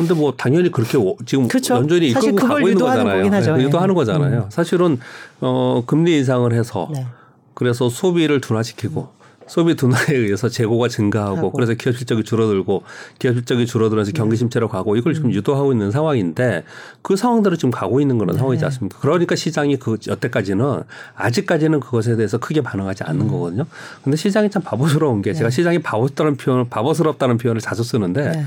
[0.00, 1.74] 근데 뭐 당연히 그렇게 지금 그렇죠.
[1.76, 3.30] 연준이 이끌고 가고 있는 거잖아요.
[3.32, 3.56] 하죠.
[3.56, 4.40] 네, 유도하는 거잖아요.
[4.40, 4.50] 음.
[4.50, 4.98] 사실은
[5.40, 7.06] 어 금리 인상을 해서 네.
[7.54, 11.52] 그래서 소비를 둔화시키고 소비 둔화에 의해서 재고가 증가하고 하고.
[11.52, 12.84] 그래서 기업 실적이 줄어들고
[13.18, 14.38] 기업 실적이 줄어들면서 경기 네.
[14.38, 15.34] 침체로 가고 이걸 지금 음.
[15.34, 16.62] 유도하고 있는 상황인데
[17.02, 18.38] 그 상황대로 지금 가고 있는 그런 네.
[18.38, 18.98] 상황이지 않습니까?
[19.00, 20.82] 그러니까 시장이 그 여태까지는
[21.16, 23.30] 아직까지는 그것에 대해서 크게 반응하지 않는 음.
[23.30, 23.66] 거거든요.
[24.04, 25.54] 근데 시장이 참 바보스러운 게 제가 네.
[25.56, 28.44] 시장이 바보스럽다는 표현을 바보스럽다는 표현을 자주 쓰는데 네.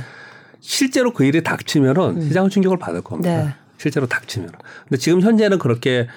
[0.64, 2.22] 실제로 그 일이 닥치면은 음.
[2.22, 3.44] 시장은 충격을 받을 겁니다.
[3.44, 3.54] 네.
[3.78, 4.50] 실제로 닥치면.
[4.88, 6.08] 근데 지금 현재는 그렇게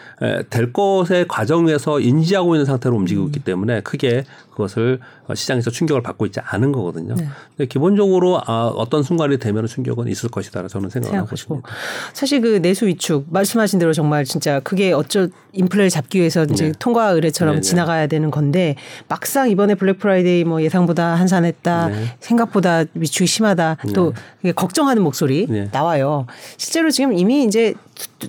[0.51, 3.27] 될 것의 과정에서 인지하고 있는 상태로 움직이고 음.
[3.27, 4.25] 있기 때문에 크게
[4.57, 5.01] 그것을
[5.35, 7.15] 시장에서 충격을 받고 있지 않은 거거든요.
[7.15, 7.29] 네.
[7.51, 11.69] 근데 기본적으로 아, 어떤 순간이 되면 충격은 있을 것이다 저는 생각을 하고 있습니다.
[12.15, 16.73] 사실 그 내수 위축 말씀하신 대로 정말 진짜 그게 어쩔 인플레를 잡기 위해서 이제 네.
[16.79, 17.69] 통과 의례처럼 네, 네.
[17.69, 18.77] 지나가야 되는 건데
[19.09, 22.17] 막상 이번에 Black Friday 뭐 예상보다 한산했다 네.
[22.21, 24.53] 생각보다 위축이 심하다 또 네.
[24.53, 25.69] 걱정하는 목소리 네.
[25.71, 26.27] 나와요.
[26.57, 27.75] 실제로 지금 이미 이제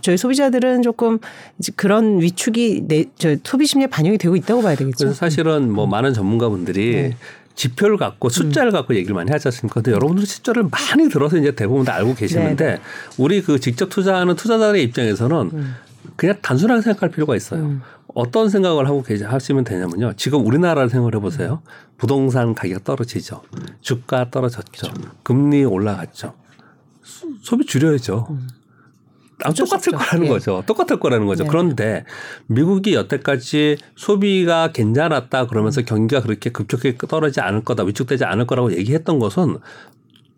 [0.02, 1.20] 저희 소비자들은 조금
[1.76, 4.98] 그런 위축이 내, 저 소비 심리에 반영이 되고 있다고 봐야 되겠죠.
[4.98, 7.18] 그래서 사실은 뭐 많은 전문가분들이 네.
[7.56, 8.74] 지표를 갖고 숫자를 음.
[8.74, 9.76] 갖고 얘기를 많이 하지 않습니까?
[9.76, 12.82] 근데 여러분들 숫자를 많이 들어서 이제 대부분 다 알고 계시는데 네, 네.
[13.18, 15.76] 우리 그 직접 투자하는 투자자의 입장에서는 음.
[16.16, 17.62] 그냥 단순하게 생각할 필요가 있어요.
[17.62, 17.82] 음.
[18.14, 20.14] 어떤 생각을 하고 계시, 하시면 되냐면요.
[20.18, 21.62] 지금 우리나라를 생각을 해보세요.
[21.98, 23.42] 부동산 가격 떨어지죠.
[23.82, 24.88] 주가 떨어졌죠.
[24.92, 25.12] 그렇죠.
[25.24, 26.34] 금리 올라갔죠.
[27.42, 28.28] 소 비 줄여야죠.
[28.30, 28.48] 음.
[29.44, 30.29] 아, 똑같을 거라는 예.
[30.29, 30.63] 거죠.
[30.65, 31.44] 똑같을 거라는 거죠.
[31.44, 31.50] 네.
[31.50, 32.06] 그런데
[32.48, 35.86] 미국이 여태까지 소비가 괜찮았다 그러면서 음.
[35.86, 39.58] 경기가 그렇게 급격하게 떨어지지 않을 거다, 위축되지 않을 거라고 얘기했던 것은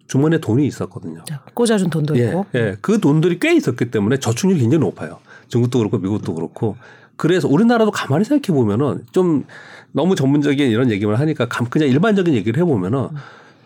[0.08, 1.24] 주머니에 돈이 있었거든요.
[1.54, 2.46] 꽂아준 돈도 예, 있고.
[2.56, 2.76] 예.
[2.82, 5.20] 그 돈들이 꽤 있었기 때문에 저축률이 굉장히 높아요.
[5.48, 6.76] 중국도 그렇고 미국도 그렇고.
[7.16, 9.46] 그래서 우리나라도 가만히 생각해 보면은 좀
[9.92, 13.18] 너무 전문적인 이런 얘기만 하니까 그냥 일반적인 얘기를 해 보면은 음.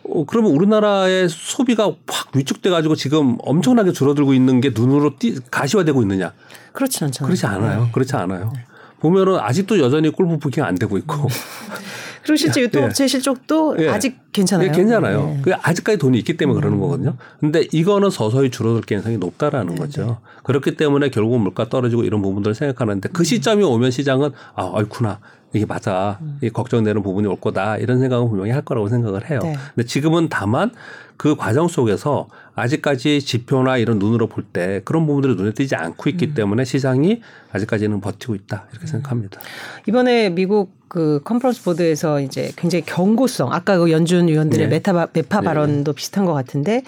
[0.09, 6.01] 어, 그러면 우리나라의 소비가 확 위축돼 가지고 지금 엄청나게 줄어들고 있는 게 눈으로 띄, 가시화되고
[6.01, 6.33] 있느냐?
[6.73, 7.27] 그렇지 않잖아요.
[7.27, 7.83] 그렇지 않아요.
[7.83, 7.89] 네.
[7.91, 8.51] 그렇지 않아요.
[8.53, 8.65] 네.
[8.99, 11.27] 보면은 아직도 여전히 골프 부킹 안 되고 있고.
[12.23, 12.65] 그리고 실제 예.
[12.65, 13.07] 유통업체 예.
[13.07, 13.89] 실적도 예.
[13.89, 14.69] 아직 괜찮아요.
[14.69, 15.25] 예, 괜찮아요.
[15.25, 15.41] 네.
[15.43, 16.61] 그 아직까지 돈이 있기 때문에 음.
[16.61, 17.17] 그러는 거거든요.
[17.39, 19.81] 근데 이거는 서서히 줄어들 가능성이 높다라는 네.
[19.81, 20.05] 거죠.
[20.05, 20.15] 네.
[20.43, 25.19] 그렇기 때문에 결국 물가 떨어지고 이런 부분들을 생각하는데 그 시점이 오면 시장은 아, 아이쿠나
[25.53, 26.17] 이게 맞아.
[26.21, 26.37] 음.
[26.41, 27.77] 이게 걱정되는 부분이 올 거다.
[27.77, 29.39] 이런 생각은 분명히 할 거라고 생각을 해요.
[29.43, 29.55] 네.
[29.75, 30.71] 근데 지금은 다만
[31.17, 36.27] 그 과정 속에서 아직까지 지표나 이런 눈으로 볼 때 그런 부분들이 눈에 띄지 않고 있기
[36.27, 36.33] 음.
[36.35, 37.21] 때문에 시장이
[37.51, 38.67] 아직까지는 버티고 있다.
[38.71, 38.87] 이렇게 음.
[38.87, 39.39] 생각합니다.
[39.87, 44.75] 이번에 미국 그 Conference Board에서 이제 굉장히 경고성 아까 그 연준 위원들의 네.
[44.75, 45.45] 매파 매파 네.
[45.45, 46.83] 발언도 비슷한 것 같은데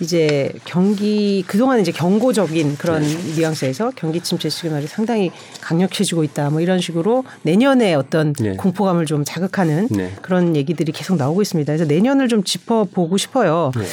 [0.00, 3.34] 이제 경기 그동안 이제 경고적인 그런 네.
[3.36, 5.30] 뉘앙스에서 경기 침체 시그널이 상당히
[5.62, 8.56] 강력해지고 있다 뭐 이런 식으로 내년에 어떤 네.
[8.56, 10.12] 공포감을 좀 자극하는 네.
[10.20, 11.72] 그런 얘기들이 계속 나오고 있습니다.
[11.72, 13.65] 그래서 내년을 좀 짚어보고 싶어요.
[13.74, 13.84] 네.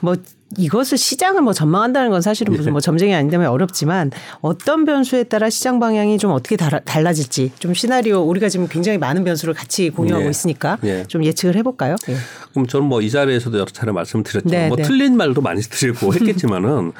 [0.00, 0.16] 뭐
[0.58, 4.12] 이것을 시장을 뭐 전망한다는 건 사실은 무슨 뭐 점쟁이 아닌 다면 어렵지만
[4.42, 9.24] 어떤 변수에 따라 시장 방향이 좀 어떻게 달라 질지 좀 시나리오 우리가 지금 굉장히 많은
[9.24, 10.30] 변수를 같이 공유하고 네.
[10.30, 11.04] 있으니까 네.
[11.08, 11.96] 좀 예측을 해볼까요?
[12.06, 12.14] 네.
[12.52, 14.48] 그럼 저는 뭐 이 자리에서도 여러 차례 말씀드렸죠.
[14.48, 14.82] 네, 뭐 네.
[14.82, 16.92] 틀린 말도 많이 드리고 했겠지만은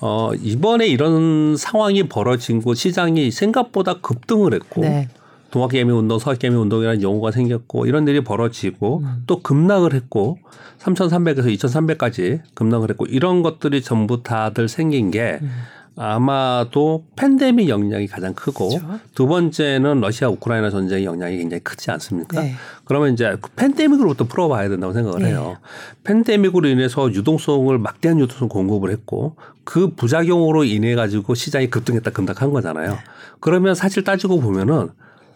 [0.00, 5.08] 어 이번에 이런 상황이 벌어진 곳 시장이 생각보다 급등을 했고 네.
[5.52, 9.22] 동학개미 운동, 서학개미 운동이라는 용어가 생겼고 이런 일이 벌어지고 음.
[9.26, 10.38] 또 급락을 했고
[10.78, 15.50] 3,300에서 2,300까지 급락을 했고 이런 것들이 전부 다들 생긴 게 음.
[15.94, 18.98] 아마도 팬데믹 영향이 가장 크고 그렇죠.
[19.14, 22.40] 두 번째는 러시아 우크라이나 전쟁의 영향이 굉장히 크지 않습니까?
[22.40, 22.54] 네.
[22.86, 25.28] 그러면 이제 그 팬데믹으로부터 풀어봐야 된다고 생각을 네.
[25.28, 25.58] 해요.
[26.04, 32.92] 팬데믹으로 인해서 유동성을 막대한 유동성 공급을 했고 그 부작용으로 인해 가지고 시장이 급등했다 급락한 거잖아요.
[32.92, 32.98] 네.
[33.40, 34.88] 그러면 사실 따지고 보면은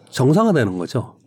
[0.09, 1.17] 정상화되는 거죠.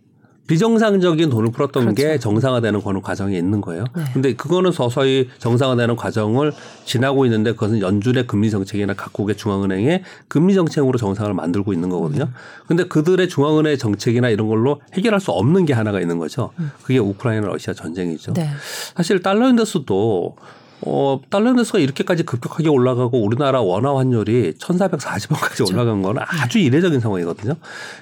[0.51, 1.95] 비정상적인 돈을 풀었던 그렇죠.
[1.95, 3.85] 게 정상화되는 그런 과정에 있는 거예요.
[3.95, 4.03] 네.
[4.13, 6.53] 근데 그거는 서서히 정상화되는 과정을
[6.85, 12.25] 지나고 있는데 그것은 연준의 금리 정책이나 각국의 중앙은행의 금리 정책으로 정상을 만들고 있는 거거든요.
[12.25, 12.35] 음.
[12.67, 16.51] 근데 그들의 중앙은행 정책이나 이런 걸로 해결할 수 없는 게 하나가 있는 거죠.
[16.59, 16.73] 음.
[16.83, 18.33] 그게 우크라이나 러시아 전쟁이죠.
[18.33, 18.49] 네.
[18.97, 20.35] 사실 달러 index도
[20.83, 25.75] 어, 달러 index가 이렇게까지 급격하게 올라가고 우리나라 원화 환율이 1,440원까지 그렇죠.
[25.75, 27.55] 올라간 건 아주 이례적인 상황이거든요.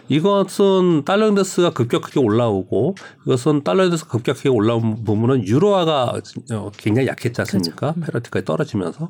[0.09, 2.95] 이것은 달러 index가 급격하게 올라오고
[3.27, 6.21] 이것은 달러 index가 급격하게 올라온 부분은 유로화가
[6.53, 7.93] 어, 굉장히 약했지 않습니까?
[7.93, 8.01] 그렇죠.
[8.07, 9.09] parity까지 떨어지면서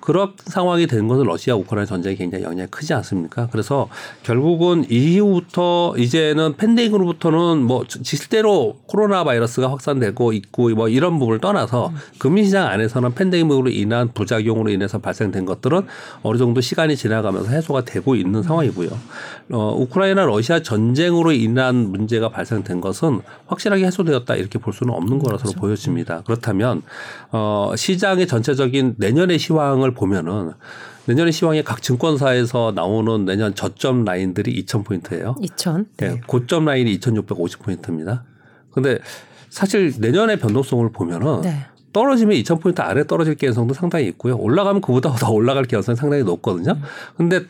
[0.00, 3.48] 그런 상황이 된 것은 러시아 우크라이나 전쟁이 굉장히 영향이 크지 않습니까?
[3.50, 3.88] 그래서
[4.22, 11.96] 결국은 이후부터 이제는 팬데믹으로부터는 뭐 실대로 코로나 바이러스가 확산되고 있고 뭐 이런 부분을 떠나서 음.
[12.18, 15.82] 금융시장 안에서는 그런 팬데믹으로 인한 부작용으로 인해서 발생된 것들은
[16.22, 18.88] 어느 정도 시간이 지나가면서 해소가 되고 있는 상황이고요.
[19.52, 25.44] 어, 우크라이나 러시아 전쟁으로 인한 문제가 발생된 것은 확실하게 해소되었다 이렇게 볼 수는 없는 거라서
[25.44, 25.60] 그렇죠.
[25.60, 26.22] 보여집니다.
[26.22, 26.82] 그렇다면
[27.30, 30.52] 어, 시장의 전체적인 내년의 시황을 보면은
[31.04, 35.40] 내년의 시황에 각 증권사에서 나오는 내년 저점 라인들이 2,000포인트예요.
[35.40, 35.86] 2,000.
[35.98, 36.20] 네.
[36.26, 38.22] 고점 라인이 2,650포인트입니다.
[38.72, 38.98] 근데
[39.48, 41.66] 사실 내년의 변동성을 보면은 네.
[41.96, 44.36] 떨어지면 2,000포인트 아래 떨어질 가능성도 상당히 있고요.
[44.36, 46.76] 올라가면 그보다 더 올라갈 가능성이 상당히 높거든요.
[47.16, 47.40] 근데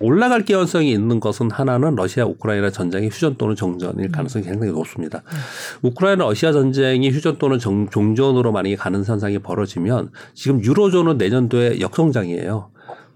[0.00, 5.22] 올라갈 가능성이 있는 것은 하나는 러시아 우크라이나 전쟁의 휴전 또는 정전일 가능성이 상당히 높습니다.
[5.82, 12.70] 우크라이나 러시아 전쟁이 휴전 또는 정, 종전으로 만약에 가는 현상이 벌어지면 지금 유로존은 내년도에 역성장이에요.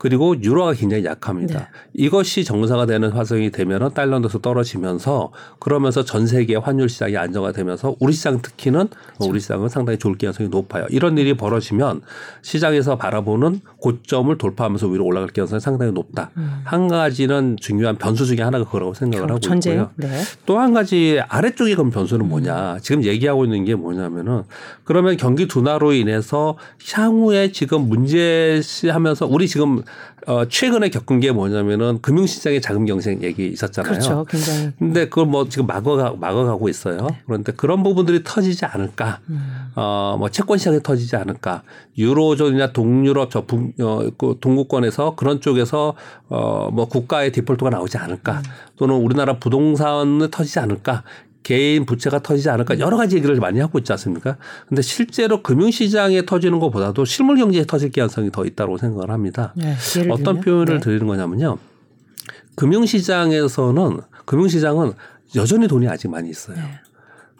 [0.04, 1.58] 그리고 유로가 굉장히 약합니다.
[1.60, 1.66] 네.
[1.94, 8.42] 이것이 정상화 되는 화성이 되면은 달러에서 떨어지면서 그러면서 전 세계 환율 시장이 안정화되면서 우리 시장
[8.42, 9.30] 특히는 그렇죠.
[9.30, 10.84] 우리 시장은 상당히 좋을 가능성이 높아요.
[10.90, 12.02] 이런 일이 벌어지면
[12.42, 16.30] 시장에서 바라보는 고점을 돌파하면서 위로 올라갈 가능성이 상당히 높다.
[16.38, 16.62] 음.
[16.64, 19.72] 한 가지는 중요한 변수 중에 하나가 그거라고 생각을 하고 전제.
[19.72, 19.90] 있고요.
[19.96, 20.08] 네.
[20.46, 22.76] 또한 가지 아래쪽에 그럼 변수는 뭐냐?
[22.76, 22.78] 음.
[22.80, 24.44] 지금 얘기하고 있는 게 뭐냐면은
[24.84, 26.56] 그러면 경기 둔화로 인해서
[26.94, 29.82] 향후에 지금 문제시하면서 우리 지금
[30.26, 33.92] 어, 최근에 겪은 게 뭐냐면은 금융시장의 자금 경쟁 얘기 있었잖아요.
[33.92, 34.24] 그렇죠.
[34.24, 34.70] 굉장히.
[34.78, 37.08] 근데 그걸 뭐 지금 막아가, 막아가고 있어요.
[37.10, 37.20] 네.
[37.26, 39.20] 그런데 그런 부분들이 터지지 않을까.
[39.28, 39.68] 음.
[39.74, 41.62] 어, 뭐 채권 시장이 터지지 않을까.
[41.98, 45.94] 유로존이나 동유럽 저 북, 어, 그 동구권에서 그런 쪽에서
[46.28, 48.38] 어, 뭐 국가의 디폴트가 나오지 않을까.
[48.38, 48.42] 음.
[48.76, 51.02] 또는 우리나라 부동산을 터지지 않을까.
[51.42, 54.38] 개인 부채가 터지지 않을까 여러 가지 얘기를 많이 하고 있지 않습니까?
[54.66, 59.52] 근데 실제로 금융시장에 터지는 것보다도 실물 경제에 터질 가능성이 더 있다고 생각을 합니다.
[59.54, 59.76] 네,
[60.10, 60.80] 어떤 표현을 네.
[60.80, 61.58] 드리는 거냐면요.
[62.56, 64.94] 금융시장에서는 금융시장은
[65.36, 66.56] 여전히 돈이 아직 많이 있어요.
[66.56, 66.62] 네.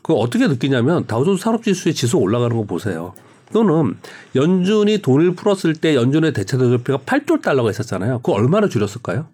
[0.02, 3.14] 그 어떻게 느끼냐면 다우존스 산업지수의 지수 올라가는 거 보세요.
[3.54, 3.94] 또는
[4.34, 8.18] 연준이 돈을 풀었을 때 연준의 대체 대조표가 8조 달러가 있었잖아요.
[8.18, 9.28] 그거 얼마나 줄였을까요?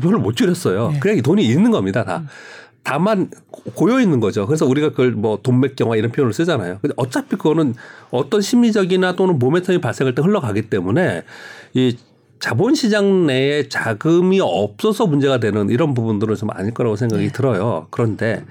[0.00, 0.90] 별로 못 줄였어요.
[0.90, 1.00] 네.
[1.00, 2.18] 그냥 돈이 있는 겁니다, 다.
[2.18, 2.28] 음.
[2.82, 3.30] 다만
[3.74, 4.46] 고여 있는 거죠.
[4.46, 6.78] 그래서 우리가 그걸 뭐 돈맥경화 이런 표현을 쓰잖아요.
[6.82, 7.74] 근데 어차피 그거는
[8.10, 11.24] 어떤 심리적이나 또는 모멘텀이 발생할 때 흘러가기 때문에
[11.72, 11.96] 이
[12.38, 17.32] 자본시장 내에 자금이 없어서 문제가 되는 이런 부분들은 좀 아닐 거라고 생각이 네.
[17.32, 17.86] 들어요.
[17.90, 18.44] 그런데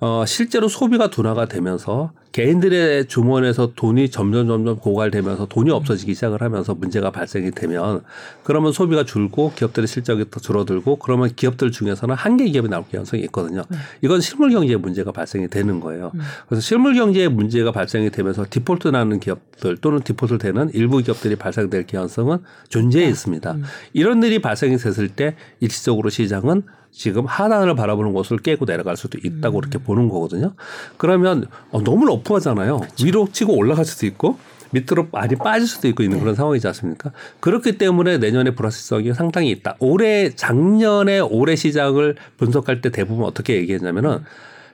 [0.00, 6.74] 어, 실제로 소비가 둔화가 되면서 개인들의 주머니에서 돈이 점점 점점 고갈되면서 돈이 없어지기 시작을 하면서
[6.74, 8.02] 문제가 발생이 되면
[8.44, 13.64] 그러면 소비가 줄고 기업들의 실적이 더 줄어들고 그러면 기업들 중에서는 한계 기업이 나올 가능성이 있거든요.
[13.68, 13.78] 네.
[14.02, 16.12] 이건 실물 경제의 문제가 발생이 되는 거예요.
[16.14, 16.20] 음.
[16.48, 21.86] 그래서 실물 경제의 문제가 발생이 되면서 디폴트 나는 기업들 또는 디폴트 되는 일부 기업들이 발생될
[21.86, 22.38] 가능성은
[22.68, 23.10] 존재해 네.
[23.10, 23.52] 있습니다.
[23.52, 23.64] 음.
[23.92, 26.62] 이런 일이 발생이 됐을 때 일시적으로 시장은
[26.92, 29.60] 지금 하단을 바라보는 곳을 깨고 내려갈 수도 있다고 음.
[29.60, 30.54] 이렇게 보는 거거든요.
[30.96, 32.78] 그러면 어, 너무 러프하잖아요.
[32.78, 33.04] 그렇죠.
[33.04, 34.38] 위로 치고 올라갈 수도 있고
[34.72, 36.22] 밑으로 많이 빠질 수도 있고 있는 네.
[36.22, 37.10] 그런 상황이지 않습니까?
[37.40, 39.76] 그렇기 때문에 내년에 불확실성이 상당히 있다.
[39.80, 44.20] 올해 작년에 올해 시장을 분석할 때 대부분 어떻게 얘기했냐면은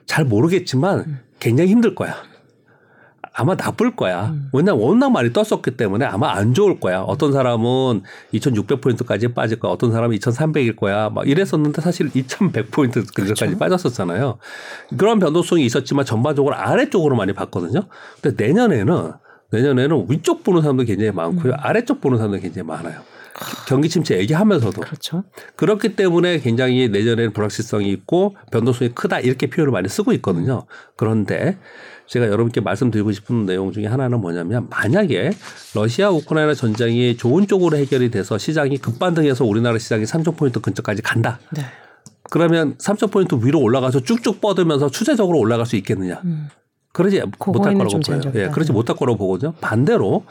[0.05, 1.19] 잘 모르겠지만 음.
[1.39, 2.15] 굉장히 힘들 거야.
[3.39, 4.29] 아마 나쁠 거야.
[4.29, 4.49] 음.
[4.51, 7.01] 왜냐면 워낙 많이 떴었기 때문에 아마 안 좋을 거야.
[7.01, 8.01] 어떤 사람은
[8.33, 9.71] 2,600포인트까지 빠질 거야.
[9.71, 11.11] 어떤 사람은 2,300일 거야.
[11.11, 13.57] 막 이랬었는데 사실 2,100포인트 까지 그렇죠.
[13.59, 14.39] 빠졌었잖아요.
[14.97, 17.83] 그런 변동성이 있었지만 전반적으로 아래쪽으로 많이 봤거든요.
[18.19, 19.11] 근데 내년에는
[19.51, 21.53] 내년에는 위쪽 보는 사람도 굉장히 많고요.
[21.53, 21.57] 음.
[21.59, 23.01] 아래쪽 보는 사람도 굉장히 많아요.
[23.67, 25.23] 경기 침체 얘기하면서도 그렇죠.
[25.55, 30.65] 그렇기 때문에 굉장히 내년에는 불확실성이 있고 변동성이 크다 이렇게 표현을 많이 쓰고 있거든요.
[30.95, 31.59] 그런데
[32.07, 35.31] 제가 여러분께 말씀드리고 싶은 내용 중에 하나는 뭐냐면 만약에
[35.75, 41.39] 러시아 우크라이나 전쟁이 좋은 쪽으로 해결이 돼서 시장이 급반등해서 우리나라 시장이 3천 포인트 근처까지 간다.
[41.51, 41.63] 네.
[42.29, 46.21] 그러면 3천 포인트 위로 올라가서 쭉쭉 뻗으면서 추세적으로 올라갈 수 있겠느냐?
[46.25, 46.49] 음.
[46.97, 48.21] 그러지 못할 거라고 보여요.
[48.33, 49.53] 예, 그러지 못할 거라고 보거든요.
[49.61, 50.25] 반대로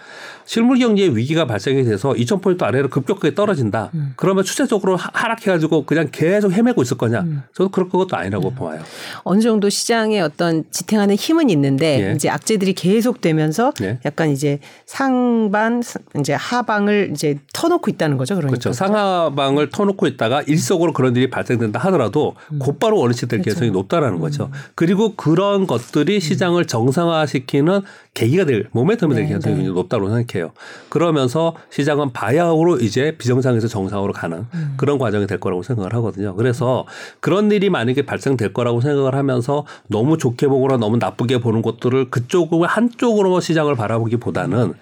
[0.46, 3.90] 실물 경제의 위기가 발생이 돼서 2,000포인트 아래로 급격하게 떨어진다.
[3.94, 4.12] 음.
[4.16, 7.20] 그러면 추세적으로 하락해가지고 그냥 계속 헤매고 있을 거냐?
[7.20, 7.42] 음.
[7.52, 8.54] 저도 그럴 것도 아니라고 음.
[8.54, 8.80] 봐요.
[9.24, 12.12] 어느 정도 시장에 어떤 지탱하는 힘은 있는데 예.
[12.14, 13.98] 이제 악재들이 계속되면서 예.
[14.04, 15.82] 약간 이제 상반
[16.18, 18.36] 이제 하방을 이제 터놓고 있다는 거죠.
[18.36, 18.72] 그러니까 그렇죠.
[18.72, 22.60] 상하방을 터놓고 있다가 일속으로 그런 일이 발생된다 하더라도 음.
[22.60, 23.56] 곧바로 원위치될 그렇죠.
[23.56, 24.44] 가능성이 높다라는 거죠.
[24.44, 24.52] 음.
[24.76, 27.82] 그리고 그런 것들이 시장을 정상화시키는
[28.16, 29.68] 계기가 될 모멘텀이 될 네, 가능성이 네.
[29.68, 30.52] 높다고 생각해요.
[30.88, 34.74] 그러면서 시장은 바야흐로 이제 비정상에서 정상으로 가는 음.
[34.78, 36.34] 그런 과정이 될 거라고 생각을 하거든요.
[36.34, 36.86] 그래서
[37.20, 42.66] 그런 일이 만약에 발생될 거라고 생각을 하면서 너무 좋게 보거나 너무 나쁘게 보는 것들을 그쪽을
[42.66, 44.72] 한쪽으로 시장을 바라보기보다는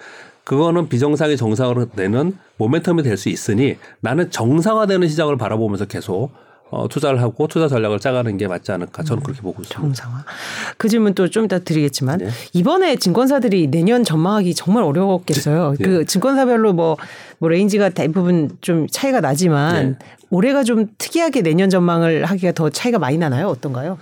[0.44, 6.30] 그거는 비정상이 정상으로 되는 모멘텀이 될 수 있으니 나는 정상화되는 시장을 바라보면서 계속
[6.74, 9.80] 어, 투자를 하고 투자 전략을 짜가는 게 맞지 않을까 저는 음, 그렇게 보고 있습니다.
[9.80, 10.24] 정상화.
[10.78, 12.28] 그 질문 또 좀 이따 드리겠지만 네.
[12.52, 15.74] 이번에 증권사들이 내년 전망하기 정말 어려웠겠어요.
[15.78, 15.84] 네.
[15.84, 16.96] 그 증권사별로 뭐,
[17.38, 20.06] 뭐 range가 대부분 좀 차이가 나지만 네.
[20.30, 23.48] 올해가 좀 특이하게 내년 전망을 하기가 더 차이가 많이 나나요?
[23.48, 23.98] 어떤가요?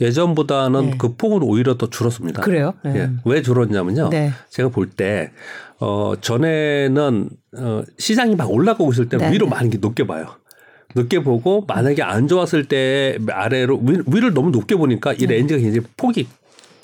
[0.00, 0.94] 예전보다는 네.
[0.98, 2.42] 그 폭은 오히려 더 줄었습니다.
[2.42, 2.74] 그래요?
[2.82, 2.96] 네.
[2.96, 3.10] 예.
[3.24, 4.08] 왜 줄었냐면요.
[4.10, 4.32] 네.
[4.50, 5.30] 제가 볼 때,
[5.78, 9.32] 어, 전에는, 어, 시장이 막 올라가고 있을 때는 네.
[9.32, 10.26] 위로 많이 높게 봐요.
[10.94, 15.36] 높게 보고 만약에 안 좋았을 때 아래로 위를 너무 높게 보니까 이 네.
[15.36, 16.28] range가 굉장히 폭이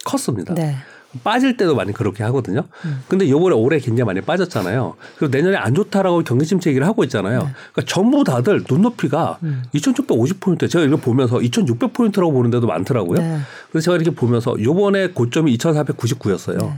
[0.04, 0.54] 컸습니다.
[0.54, 0.76] 네.
[1.24, 2.64] 빠질 때도 많이 그렇게 하거든요.
[2.84, 3.00] 음.
[3.08, 4.94] 근데 요번에 올해 굉장히 많이 빠졌잖아요.
[5.18, 7.38] 그리고 내년에 안 좋다라고 경기 침체 얘기를 하고 있잖아요.
[7.40, 7.48] 네.
[7.72, 9.62] 그러니까 전부 다들 눈높이가 음.
[9.74, 13.20] 2,650포인트 제가 이거 보면서 2,600포인트라고 보는 데도 많더라고요.
[13.20, 13.38] 네.
[13.70, 16.58] 그래서 제가 이렇게 보면서 요번에 고점이 2,499였어요.
[16.58, 16.72] 네.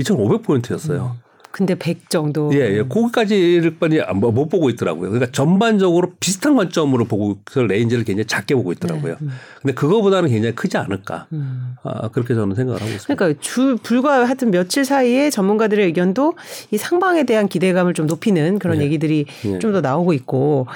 [0.00, 1.12] 2,500포인트였어요.
[1.12, 1.25] 음.
[1.56, 2.50] 근데 100 정도.
[2.52, 2.82] 예, 예.
[2.82, 5.08] 거기까지를 빨리 뭐 못 보고 있더라고요.
[5.08, 9.14] 그러니까 전반적으로 비슷한 관점으로 보고 그 range를 굉장히 작게 보고 있더라고요.
[9.14, 9.18] 네.
[9.22, 9.30] 음.
[9.62, 11.28] 근데 그거보다는 굉장히 크지 않을까.
[11.32, 11.76] 음.
[11.82, 13.14] 아, 그렇게 저는 생각을 하고 있습니다.
[13.14, 16.34] 그러니까 주 불과 하여튼 며칠 사이에 전문가들의 의견도
[16.72, 18.84] 이 상방에 대한 기대감을 좀 높이는 그런 네.
[18.84, 19.58] 얘기들이 네.
[19.58, 20.66] 좀더 나오고 있고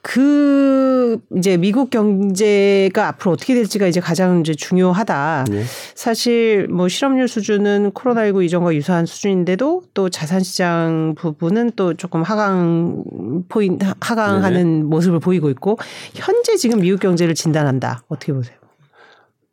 [0.00, 5.44] 그 이제 미국 경제가 앞으로 어떻게 될지가 이제 가장 이제 중요하다.
[5.50, 5.64] 네.
[5.94, 13.02] 사실 뭐 실업률 수준은 코로나19 이전과 유사한 수준인데도 또 자, 자산시장 부분은 또 조금 하강
[13.48, 15.78] 포인 하강하는 네 모습을 보이고 있고
[16.14, 18.56] 현재 지금 미국 경제를 진단한다 어떻게 보세요?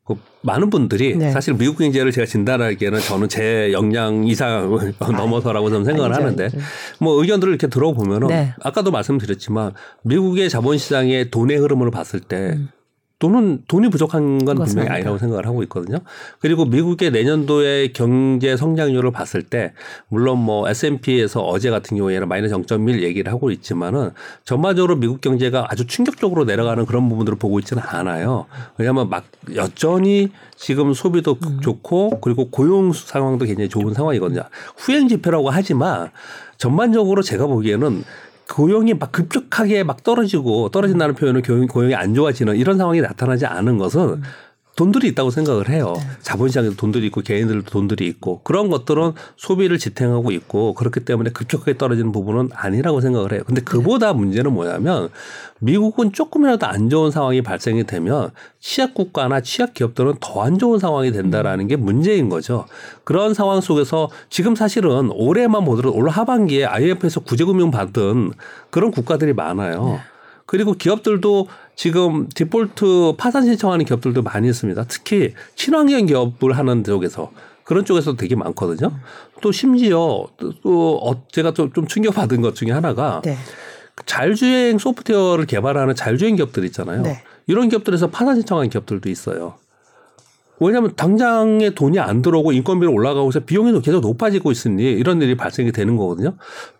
[0.06, 1.32] 그 많은 분들이 네.
[1.32, 6.44] 사실 미국 경제를 제가 진단하기에는 저는 제 역량 이상을 아, 넘어서라고 저는 생각을 아니죠, 하는데
[6.44, 6.60] 아니죠.
[7.00, 8.54] 뭐 의견들을 이렇게 들어보면은 네.
[8.62, 12.70] 아까도 말씀드렸지만 미국의 자본시장의 돈의 흐름을 봤을 때 음.
[13.20, 15.98] 돈은 돈이 부족한 건 분명히 아니라고 생각을 하고 있거든요.
[16.40, 19.74] 그리고 미국의 내년도의 경제 성장률을 봤을 때
[20.08, 24.12] 물론 뭐 S&P에서 어제 같은 경우에는 마이너스 0.1 얘기를 하고 있지만은
[24.46, 28.46] 전반적으로 미국 경제가 아주 충격적으로 내려가는 그런 부분들을 보고 있지는 않아요.
[28.78, 29.26] 왜냐하면 막
[29.56, 31.60] 여전히 지금 소비도 음.
[31.62, 34.44] 좋고 그리고 고용 상황도 굉장히 좋은 상황이거든요.
[34.76, 36.12] 후행 지표라고 하지만
[36.58, 38.04] 전반적으로 제가 보기에는
[38.50, 43.78] 고용이 막 급격하게 막 떨어지고 떨어진다는 표현은 고용, 고용이 안 좋아지는 이런 상황이 나타나지 않은
[43.78, 44.24] 것은 음.
[44.78, 45.96] 돈들이 있다고 생각을 해요.
[45.98, 46.04] 네.
[46.22, 52.12] 자본시장에도 돈들이 있고 개인들도 돈들이 있고 그런 것들은 소비를 지탱하고 있고 그렇기 때문에 급격하게 떨어지는
[52.12, 53.42] 부분은 아니라고 생각을 해요.
[53.46, 55.10] 근데 그보다 문제는 뭐냐면
[55.60, 61.12] 미국은 조금이라도 안 좋은 상황이 발생이 되면 취약 국가나 취약 기업들은 더 안 좋은 상황이
[61.12, 62.68] 된다라는 게 문제인 거죠.
[63.04, 68.34] 그런 상황 속에서 지금 사실은 올해만 보더라도 올 하반기에 IMF에서 구제금융 받은
[68.70, 70.00] 그런 국가들이 많아요.
[70.48, 70.58] 네.
[70.58, 74.86] 그리고 기업들도 지금 디폴트 파산 신청하는 기업들도 많이 있습니다.
[74.88, 77.32] 특히 친환경 기업을 하는 쪽에서
[77.64, 78.92] 그런 쪽에서 되게 많거든요.
[79.42, 80.26] 또 심지어
[80.64, 83.38] 또 어, 제가 좀, 좀 충격받은 것 중에 하나가 네.
[84.06, 87.02] 자율주행 소프트웨어를 개발하는 자율주행 기업들 있잖아요.
[87.02, 87.22] 네.
[87.46, 89.56] 이런 기업들에서 파산 신청하는 기업들도 있어요.
[90.60, 95.72] 왜냐하면 당장에 돈이 안 들어오고 인건비를 올라가고 해서 비용이 계속 높아지고 있으니 이런 일이 발생이
[95.72, 96.36] 되는 거거든요.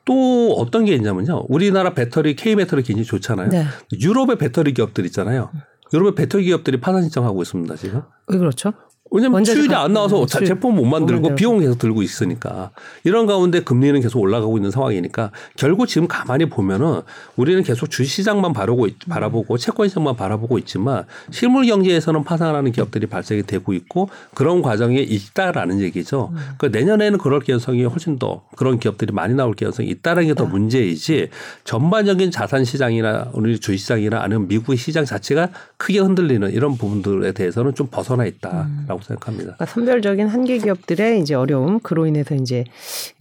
[0.06, 1.46] 또 어떤 게 있냐면요.
[1.50, 3.50] 우리나라 배터리 K 배터리 굉장히 좋잖아요.
[3.50, 3.66] 네.
[4.02, 5.52] 유럽의 배터리 기업들 있잖아요.
[5.94, 8.02] 유럽의 배터리 기업들이 파산 신청하고 있습니다 지금.
[8.28, 8.74] 왜 그렇죠?
[9.12, 12.72] 왜냐면 수율이 안 나와서 네, 제품 못 만들고 비용 계속 들고 있으니까
[13.04, 17.02] 이런 가운데 금리는 계속 올라가고 있는 상황이니까 결국 지금 가만히 보면은
[17.36, 23.74] 우리는 계속 주시장만 바라보고 바라보고 채권 시장만 바라보고 있지만 실물 경제에서는 파산하는 기업들이 발생이 되고
[23.74, 26.30] 있고 그런 과정이 있다라는 얘기죠.
[26.34, 26.38] 음.
[26.58, 31.30] 그 내년에는 그럴 가능성이 훨씬 더 그런 기업들이 많이 나올 가능성이 있다는 게 더 문제이지
[31.66, 37.88] 전반적인 자산 시장이나 우리 주시장이나 아니면 미국의 시장 자체가 크게 흔들리는 이런 부분들에 대해서는 좀
[37.92, 38.97] 벗어나 있다라고 음.
[39.02, 39.56] 생각합니다.
[39.56, 42.64] 그러니까 선별적인 한계 기업들의 이제 어려움, 그로 인해서 이제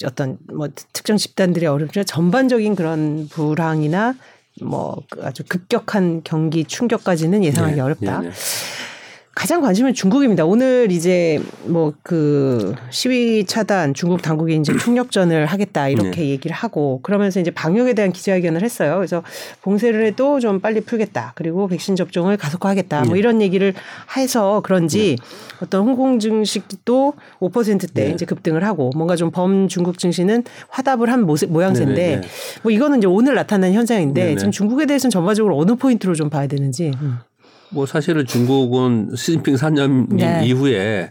[0.05, 4.15] 어떤 뭐 특정 집단들의 어려움, 전반적인 그런 불황이나
[4.63, 8.21] 뭐 아주 급격한 경기 충격까지는 예상하기 네, 어렵다.
[8.21, 8.35] 네, 네.
[9.37, 10.47] 가장 관심은 중국입니다.
[10.47, 16.29] 오늘 이제 뭐 그 시위 차단 중국 당국이 이제 총력전을 하겠다 이렇게 네.
[16.29, 18.95] 얘기를 하고 그러면서 이제 방역에 대한 기자회견을 했어요.
[18.95, 19.25] 그래서
[19.63, 21.33] 봉쇄를 해도 좀 빨리 풀겠다.
[21.35, 23.05] 그리고 백신 접종을 가속화하겠다.
[23.07, 23.19] 뭐 네.
[23.19, 23.75] 이런 얘기를
[24.17, 25.57] 해서 그런지 네.
[25.61, 31.51] 어떤 홍콩 증시도 5%대 이제 급등을 하고 뭔가 좀 범 중국 증시는 화답을 한 모습
[31.51, 32.21] 모양새인데
[32.63, 36.93] 뭐 이거는 이제 오늘 나타난 현상인데 지금 중국에 대해서는 전반적으로 어느 포인트로 좀 봐야 되는지.
[37.03, 37.19] 음.
[37.71, 40.47] 뭐 사실은 중국은 시진핑 3년 네.
[40.47, 41.11] 이후에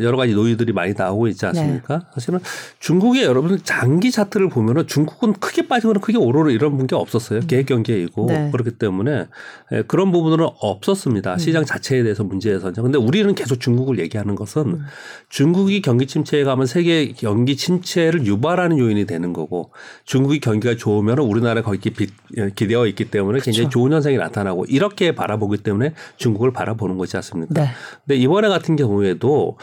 [0.00, 1.98] 여러 가지 노이들이 많이 나오고 있지 않습니까?
[1.98, 2.04] 네.
[2.14, 2.38] 사실은
[2.78, 7.40] 중국의 여러분 장기 차트를 보면은 중국은 크게 빠지거나 크게 오르는 이런 분게 없었어요.
[7.40, 7.46] 음.
[7.46, 8.50] 계획 경제이고 네.
[8.52, 9.26] 그렇기 때문에
[9.72, 11.34] 예, 그런 부분은 없었습니다.
[11.34, 11.38] 음.
[11.38, 12.74] 시장 자체에 대해서 문제에서는.
[12.74, 14.80] 근데 우리는 계속 중국을 얘기하는 것은 음.
[15.28, 19.72] 중국이 경기 침체에 가면 세계 경기 침체를 유발하는 요인이 되는 거고
[20.04, 21.90] 중국이 경기가 좋으면 우리나라 거기
[22.38, 23.44] 예, 기대어 있기 때문에 그렇죠.
[23.46, 27.54] 굉장히 좋은 현상이 나타나고 이렇게 바라보기 때문에 중국을 바라보는 거지 않습니까?
[27.54, 27.68] 네.
[28.06, 29.58] 근데 이번에 같은 경우에도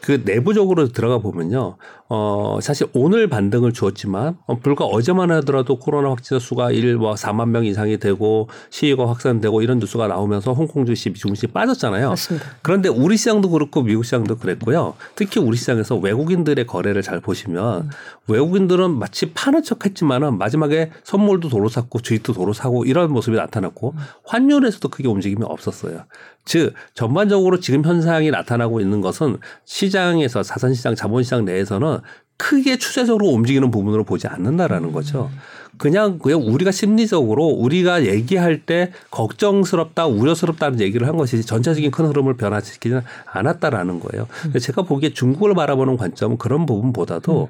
[0.00, 1.76] 그 내부적으로 들어가 보면요.
[2.10, 7.50] 어, 사실 오늘 반등을 주었지만 어, 불과 어제만 하더라도 코로나 확진자 수가 1, 뭐 4만
[7.50, 12.08] 명 이상이 되고 시위가 확산되고 이런 뉴스가 나오면서 홍콩 증시, 미중 증시 빠졌잖아요.
[12.08, 12.46] 맞습니다.
[12.62, 14.94] 그런데 우리 시장도 그렇고 미국 시장도 그랬고요.
[15.16, 17.90] 특히 우리 시장에서 외국인들의 거래를 잘 보시면 음.
[18.28, 23.94] 외국인들은 마치 파는 척 했지만은 마지막에 선물도 도로 샀고 주식도 도로 사고 이런 모습이 나타났고
[23.96, 23.98] 음.
[24.24, 26.04] 환율에서도 크게 움직임이 없었어요.
[26.48, 31.98] 즉 전반적으로 지금 현상이 나타나고 있는 것은 시 장에서 자산시장, 자본시장 내에서는
[32.36, 35.30] 크게 추세적으로 움직이는 부분으로 보지 않는다라는 거죠.
[35.76, 42.36] 그냥 그냥 우리가 심리적으로 우리가 얘기할 때 걱정스럽다, 우려스럽다는 얘기를 한 것이지 전체적인 큰 흐름을
[42.36, 44.26] 변화시키지는 않았다라는 거예요.
[44.60, 47.48] 제가 보기에 중국을 바라보는 관점은 그런 부분보다도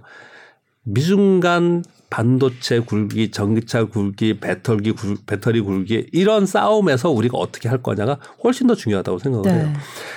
[0.85, 7.82] 미중 간 반도체 굴기, 전기차 굴기, 배터리 굴, 배터리 굴기 이런 싸움에서 우리가 어떻게 할
[7.82, 9.58] 거냐가 훨씬 더 중요하다고 생각을 네.
[9.58, 9.72] 해요.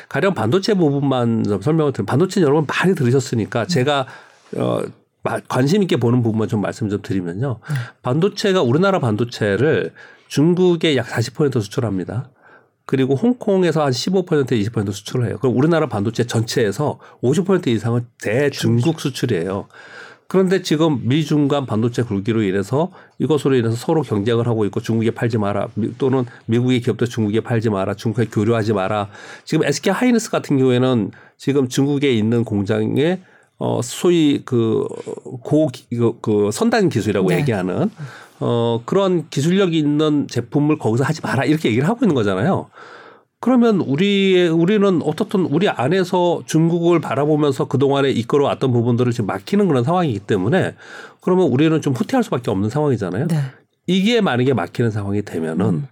[0.08, 4.08] 가령 반도체 부분만 좀 설명을 드리면 반도체 여러분 많이 들으셨으니까 제가
[4.56, 4.82] 어
[5.48, 7.60] 관심 있게 보는 부분만 좀 말씀 좀 드리면요.
[7.70, 7.76] 네.
[8.02, 9.94] 반도체가 우리나라 반도체를
[10.28, 12.32] 중국에 약 40% 수출합니다.
[12.86, 15.38] 그리고 홍콩에서 한 15% 20% 수출을 해요.
[15.40, 19.68] 그럼 우리나라 반도체 전체에서 50% 이상은 대중국 수출이에요.
[20.32, 22.90] 그런데 지금 미중 간 반도체 굴기로 인해서
[23.20, 25.68] 이것으로 인해서 서로 경쟁을 하고 있고 중국에 팔지 마라
[25.98, 29.10] 또는 미국의 기업도 중국에 팔지 마라 중국에 교류하지 마라
[29.44, 33.20] 지금 SK 하이닉스 같은 경우에는 지금 중국에 있는 공장에
[33.58, 37.40] 어 소위 그고 그, 그 선단 기술이라고 네.
[37.40, 37.92] 얘기하는
[38.40, 42.70] 어 그런 기술력이 있는 제품을 거기서 하지 마라 이렇게 얘기를 하고 있는 거잖아요.
[43.42, 49.84] 그러면 우리의 우리는 어떻든 우리 안에서 중국을 바라보면서 그동안에 이끌어 왔던 부분들을 지금 막히는 그런
[49.84, 50.76] 상황이기 때문에
[51.22, 53.28] 그러면 우리는 좀 후퇴할 수밖에 없는 상황이잖아요.
[53.28, 53.38] 네.
[53.88, 55.88] 이게 만약에 막히는 상황이 되면은 음.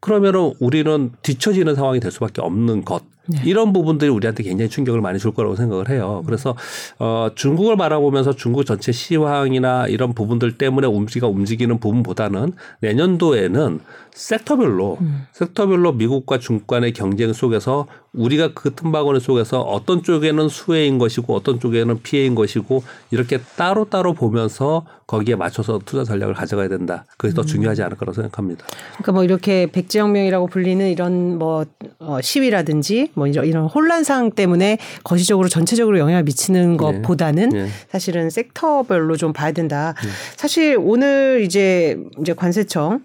[0.00, 3.04] 그러면은 우리는 뒤처지는 상황이 될 수밖에 없는 것.
[3.28, 3.40] 네.
[3.44, 6.22] 이런 부분들이 우리한테 굉장히 충격을 많이 줄 거라고 생각을 해요.
[6.26, 6.56] 그래서
[6.98, 13.80] 어 중국을 바라보면서 중국 전체 시황이나 이런 부분들 때문에 우리가 움직이는 부분보다는 내년도에는
[14.14, 15.26] 섹터별로 음.
[15.32, 21.60] 섹터별로 미국과 중국 간의 경쟁 속에서 우리가 그 틈바구니 속에서 어떤 쪽에는 수혜인 것이고 어떤
[21.60, 27.04] 쪽에는 피해인 것이고 이렇게 따로따로 보면서 거기에 맞춰서 투자 전략을 가져가야 된다.
[27.16, 27.46] 그게 더 음.
[27.46, 28.66] 중요하지 않을 거라고 생각합니다.
[28.94, 31.64] 그러니까 뭐 이렇게 백지혁명이라고 불리는 이런 뭐
[31.98, 36.76] 어, 시위라든지 뭐 이런, 이런 혼란상 때문에 거시적으로 전체적으로 영향을 미치는 네.
[36.76, 37.62] 것보다는 네.
[37.64, 37.68] 네.
[37.90, 39.94] 사실은 섹터별로 좀 봐야 된다.
[40.02, 40.08] 네.
[40.36, 43.02] 사실 오늘 이제 이제 관세청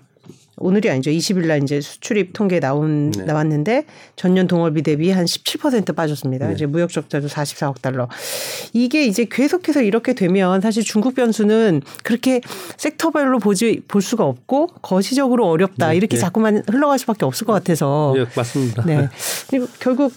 [0.58, 1.10] 오늘이 아니죠.
[1.10, 3.24] 20일 날 이제 수출입 통계 나온 네.
[3.24, 3.86] 나왔는데
[4.16, 6.48] 전년 동월비 대비 한 17% 빠졌습니다.
[6.48, 6.54] 네.
[6.54, 8.08] 이제 무역 적자도 44억 달러.
[8.72, 12.42] 이게 이제 계속해서 이렇게 되면 사실 중국 변수는 그렇게
[12.78, 15.89] 섹터별로 보지 볼 수가 없고 거시적으로 어렵다.
[15.89, 15.98] 네.
[15.98, 16.22] 이렇게 네.
[16.22, 18.13] 자꾸만 흘러갈 수밖에 없을 것 같아서.
[18.16, 18.84] 네, 맞습니다.
[18.86, 19.10] 네.
[19.50, 20.13] 그리고 결국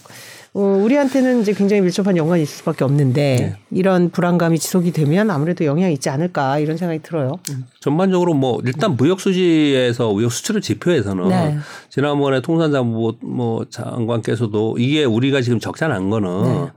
[0.53, 3.55] 어, 우리한테는 이제 굉장히 밀접한 연관이 있을 수밖에 없는데 네.
[3.71, 7.33] 이런 불안감이 지속이 되면 아무래도 영향이 있지 않을까 이런 생각이 들어요.
[7.51, 7.65] 음.
[7.79, 11.57] 전반적으로 뭐 일단 무역 수지에서 무역 수출을 지표에서는 네.
[11.89, 16.71] 지난번에 통상자부 뭐 장관께서도 이게 우리가 지금 적자 난 거는 네.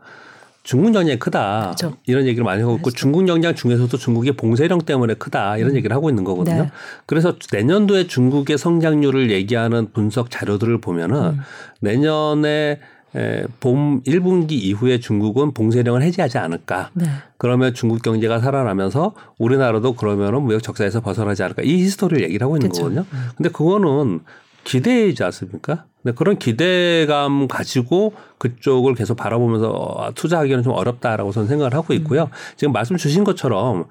[0.63, 1.97] 중국 영향이 크다 그렇죠.
[2.07, 2.97] 이런 얘기를 많이 하고 있고 그렇죠.
[2.97, 5.77] 중국 영향 중에서도 중국의 봉쇄령 때문에 크다 이런 음.
[5.77, 6.65] 얘기를 하고 있는 거거든요.
[6.65, 6.71] 네.
[7.07, 11.41] 그래서 내년도에 중국의 성장률을 얘기하는 분석 자료들을 보면은 음.
[11.81, 12.79] 내년에
[13.17, 16.91] 에, 봄 1분기 이후에 중국은 봉쇄령을 해제하지 않을까.
[16.95, 17.07] 네.
[17.39, 21.63] 그러면 중국 경제가 살아나면서 우리나라도 그러면은 무역 적자에서 벗어나지 않을까.
[21.63, 22.83] 이 히스토리를 얘기를 하고 있는 그쵸.
[22.83, 23.05] 거거든요.
[23.13, 23.29] 음.
[23.37, 24.21] 근데 그거는
[24.65, 25.85] 기대이지 않습니까?
[26.03, 32.25] 네, 그런 기대감 가지고 그쪽을 계속 바라보면서 투자하기는 좀 어렵다라고 저는 생각을 하고 있고요.
[32.25, 32.29] 음.
[32.57, 33.85] 지금 말씀 주신 것처럼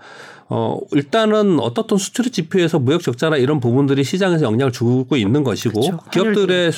[0.51, 5.99] 어 일단은 어떻든 수출 지표에서 무역 적자나 이런 부분들이 시장에서 영향을 주고 있는 것이고 그렇죠.
[6.11, 6.71] 기업들의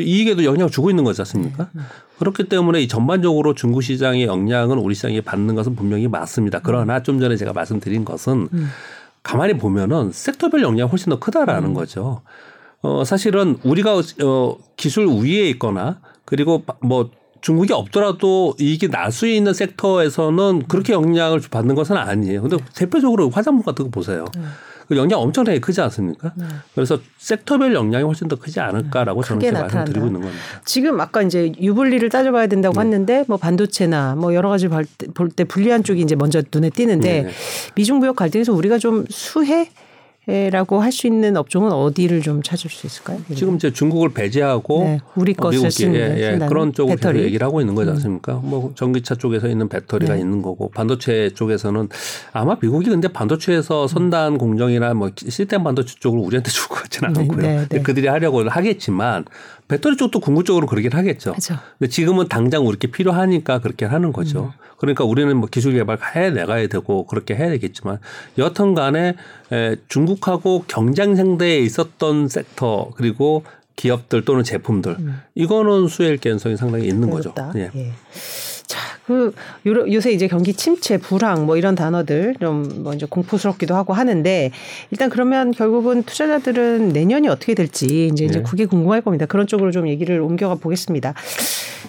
[0.00, 1.68] 이익에도 영향을 주고 있는 거지 않습니까?
[1.72, 1.82] 네.
[2.18, 6.60] 그렇기 때문에 이 전반적으로 중국 시장의 영향은 우리 시장이 받는 것은 분명히 맞습니다.
[6.62, 8.68] 그러나 좀 전에 제가 말씀드린 것은 음.
[9.22, 11.74] 가만히 보면은 섹터별 영향이 훨씬 더 크다라는 음.
[11.74, 12.22] 거죠.
[12.82, 17.10] 어, 사실은 우리가 어, 기술 우위에 있거나 그리고 뭐
[17.40, 22.42] 중국이 없더라도 이익이 날 수 있는 섹터에서는 그렇게 영향을 받는 것은 아니에요.
[22.42, 24.24] 근데 대표적으로 화장품 같은 거 보세요.
[24.36, 24.42] 네.
[24.88, 26.32] 그 영향 엄청나게 크지 않습니까?
[26.36, 26.44] 네.
[26.74, 30.42] 그래서 섹터별 영향이 훨씬 더 크지 않을까라고 저는 이렇게 말씀드리고 있는 겁니다.
[30.64, 32.80] 지금 아까 이제 유불리를 따져봐야 된다고 네.
[32.86, 34.68] 했는데 뭐 반도체나 뭐 여러 가지
[35.14, 37.30] 볼때 불리한 쪽이 이제 먼저 눈에 띄는데 네.
[37.74, 39.70] 미중 무역 갈등에서 우리가 좀 수혜
[40.26, 43.18] 라고 할 수 있는 업종은 어디를 좀 찾을 수 있을까요?
[43.34, 47.22] 지금 이제 중국을 배제하고 네, 우리 어, 것을 쓰는 예, 예, 그런 쪽으로 배터리.
[47.24, 47.94] 얘기를 하고 있는 거지 음.
[47.94, 48.34] 않습니까?
[48.34, 48.40] 음.
[48.44, 50.20] 뭐 전기차 쪽에서 있는 배터리가 네.
[50.20, 51.88] 있는 거고 반도체 쪽에서는
[52.32, 57.20] 아마 미국이 근데 반도체에서 선단 공정이나 뭐 시스템 반도체 쪽을 우리한테 줄 것 같지는 네,
[57.22, 57.40] 않고요.
[57.42, 57.82] 네, 네.
[57.82, 59.24] 그들이 하려고 하겠지만
[59.72, 61.30] 배터리 쪽도 궁극적으로 그러긴 하겠죠.
[61.30, 61.56] 그렇죠.
[61.78, 64.44] 근데 지금은 당장 우리게 필요하니까 그렇게 하는 거죠.
[64.44, 64.50] 음.
[64.76, 67.98] 그러니까 우리는 뭐 기술 개발 해 내가야 되고 그렇게 해야 되겠지만
[68.36, 69.14] 여튼 간에
[69.88, 73.44] 중국하고 경쟁 상대에 있었던 섹터 그리고
[73.76, 75.20] 기업들 또는 제품들 음.
[75.34, 77.46] 이거는 수혜일 가능성이 상당히 있는 어렵다.
[77.46, 77.58] 거죠.
[77.58, 77.70] 예.
[77.74, 77.92] 예.
[78.72, 79.34] 자, 그
[79.66, 84.50] 요새 이제 경기 침체, 불황 뭐 이런 단어들 좀 먼저 공포스럽기도 하고 하는데
[84.90, 88.42] 일단 그러면 결국은 투자자들은 내년이 어떻게 될지 이제 이제 네.
[88.42, 89.26] 그게 궁금할 겁니다.
[89.26, 91.12] 그런 쪽으로 좀 얘기를 옮겨가 보겠습니다.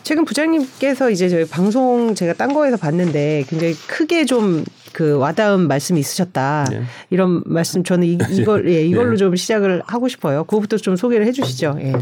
[0.03, 5.99] 최근 부장님께서 이제 저희 방송 제가 딴 거에서 봤는데 굉장히 크게 좀 그 와닿은 말씀이
[5.99, 6.67] 있으셨다.
[6.69, 6.84] 네.
[7.09, 9.17] 이런 말씀 저는 이, 이걸 예, 이걸로 네.
[9.17, 10.45] 좀 시작을 하고 싶어요.
[10.45, 11.75] 그것부터 좀 소개를 해 주시죠.
[11.81, 11.93] 예.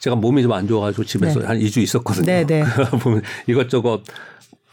[0.00, 1.46] 제가 몸이 좀 안 좋아가지고 집에서 네.
[1.46, 2.26] 한 2주 있었거든요.
[2.26, 2.64] 네, 네.
[3.02, 4.02] 보면 이것저것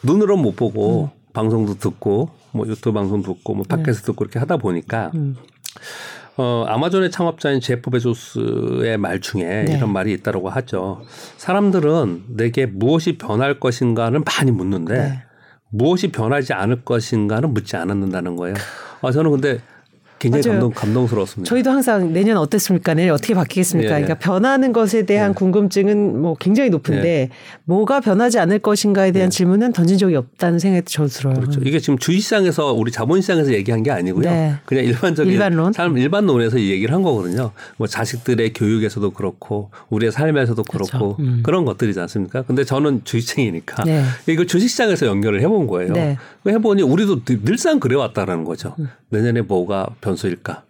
[0.03, 1.17] 눈으로 못 보고 음.
[1.34, 5.36] 방송도 듣고 뭐 유튜브 방송 듣고 뭐 팟캐스트 듣고 이렇게 하다 보니까 음.
[6.38, 9.73] 어, 아마존의 창업자인 제프 베조스의 말 중에 네.
[9.75, 11.01] 이런 말이 있다고 하죠.
[11.38, 15.23] 사람들은 내게 무엇이 변할 것인가는 많이 묻는데 네.
[15.69, 18.55] 무엇이 변하지 않을 것인가는 묻지 않는다는 거예요.
[19.01, 19.59] 아, 저는 근데
[20.20, 21.49] 굉장히 감동, 감동스러웠습니다.
[21.49, 22.93] 저희도 항상 내년 어땠습니까?
[22.93, 23.89] 내년 어떻게 바뀌겠습니까?
[23.89, 24.01] 예.
[24.01, 25.34] 그러니까 변하는 것에 대한 예.
[25.34, 27.30] 궁금증은 뭐 굉장히 높은데 예.
[27.65, 29.30] 뭐가 변하지 않을 것인가에 대한 예.
[29.30, 31.36] 질문은 던진 적이 없다는 생각이 저 들어요.
[31.36, 31.61] 그렇죠.
[31.63, 34.30] 이게 지금 주식시장에서 우리 자본시장에서 얘기한 게 아니고요.
[34.30, 34.55] 네.
[34.65, 35.74] 그냥 일반적인 일반론?
[35.74, 37.51] 삶 일반론에서 이 얘기를 한 거거든요.
[37.78, 40.97] 뭐 자식들의 교육에서도 그렇고 우리의 삶에서도 그렇죠.
[40.97, 41.41] 그렇고 음.
[41.43, 42.41] 그런 것들이지 않습니까?
[42.43, 44.03] 근데 저는 주식층이니까 네.
[44.28, 45.93] 이걸 주식시장에서 연결을 해본 거예요.
[45.93, 46.18] 네.
[46.47, 48.74] 해보니 우리도 늘상 그래왔다라는 거죠.
[48.80, 48.88] 음.
[49.09, 50.64] 내년에 뭐가 변수일까?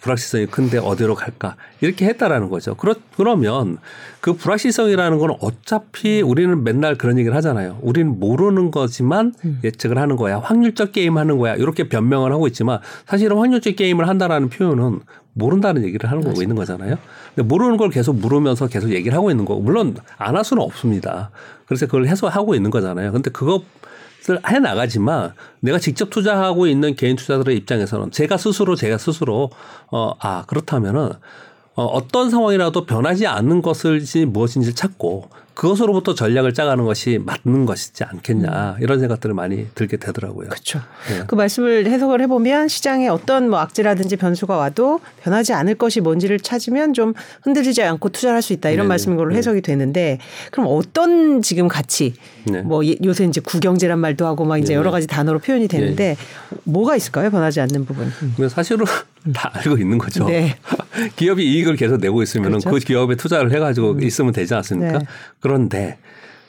[0.00, 1.56] 불확실성이 큰데 어디로 갈까?
[1.82, 2.74] 이렇게 했다라는 거죠.
[2.74, 3.76] 그렇, 그러면
[4.22, 7.78] 그 불확실성이라는 건 어차피 우리는 맨날 그런 얘기를 하잖아요.
[7.82, 9.60] 우리는 모르는 거지만 음.
[9.62, 10.38] 예측을 하는 거야.
[10.38, 11.54] 확률적 게임 하는 거야.
[11.54, 15.00] 이렇게 변명을 하고 있지만 사실은 확률적 게임을 한다라는 표현은
[15.34, 16.96] 모른다는 얘기를 하는 거고 있는 거잖아요.
[17.34, 21.30] 근데 모르는 걸 계속 물으면서 계속 얘기를 하고 있는 거고 물론 안 할 수는 없습니다.
[21.66, 23.12] 그래서 그걸 해소하고 있는 거잖아요.
[23.12, 23.62] 근데 그거
[24.48, 29.50] 해 나가지만 내가 직접 투자하고 있는 개인 투자들의 입장에서는 제가 스스로 제가 스스로
[29.90, 31.12] 어 아 그렇다면은
[31.76, 38.76] 어, 어떤 상황이라도 변하지 않는 것을지 무엇인지 찾고 그것으로부터 전략을 짜가는 것이 맞는 것이지 않겠냐
[38.78, 38.82] 음.
[38.82, 40.48] 이런 생각들을 많이 들게 되더라고요.
[40.48, 40.80] 그렇죠.
[41.08, 41.24] 네.
[41.26, 46.94] 그 말씀을 해석을 해보면 시장에 어떤 뭐 악재라든지 변수가 와도 변하지 않을 것이 뭔지를 찾으면
[46.94, 48.88] 좀 흔들리지 않고 투자를 할수 있다 이런 네네.
[48.88, 49.38] 말씀인 걸로 네.
[49.38, 50.18] 해석이 되는데
[50.50, 52.62] 그럼 어떤 지금 가치 네.
[52.62, 54.78] 뭐 요새 이제 구경제란 말도 하고 막 이제 네.
[54.78, 56.56] 여러 가지 단어로 표현이 되는데 네.
[56.64, 57.30] 뭐가 있을까요?
[57.30, 58.12] 변하지 않는 부분.
[58.22, 58.48] 음.
[58.48, 58.86] 사실은
[59.34, 60.26] 다 알고 있는 거죠.
[60.26, 60.56] 네.
[61.16, 62.70] 기업이 이익을 계속 내고 있으면 그렇죠?
[62.70, 64.02] 그 기업에 투자를 해가지고 음.
[64.02, 65.00] 있으면 되지 않습니까?
[65.40, 65.98] 그런데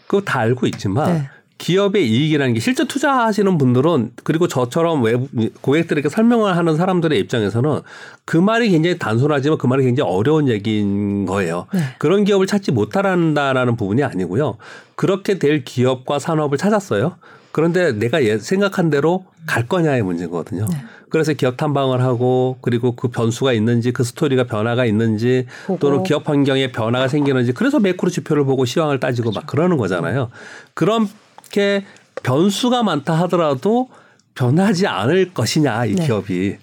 [0.07, 1.29] 그거 다 알고 있지만 네.
[1.57, 5.27] 기업의 이익이라는 게 실제 투자하시는 분들은 그리고 저처럼 외부
[5.61, 7.81] 고객들에게 설명을 하는 사람들의 입장에서는
[8.25, 11.67] 그 말이 굉장히 단순하지만 그 말이 굉장히 어려운 얘기인 거예요.
[11.71, 11.81] 네.
[11.99, 14.57] 그런 기업을 찾지 못한다라는 부분이 아니고요.
[14.95, 17.17] 그렇게 될 기업과 산업을 찾았어요.
[17.51, 20.65] 그런데 내가 생각한 대로 갈 거냐의 문제거든요.
[20.65, 20.77] 네.
[21.11, 25.77] 그래서 기업 탐방을 하고 그리고 그 변수가 있는지 그 스토리가 변화가 있는지 보고.
[25.79, 29.41] 또는 기업 환경에 변화가 생기는지 그래서 매크로 지표를 보고 시황을 따지고 그렇죠.
[29.41, 30.29] 막 그러는 거잖아요.
[30.73, 31.85] 그렇게
[32.23, 33.89] 변수가 많다 하더라도
[34.35, 36.05] 변하지 않을 것이냐 이 네.
[36.05, 36.57] 기업이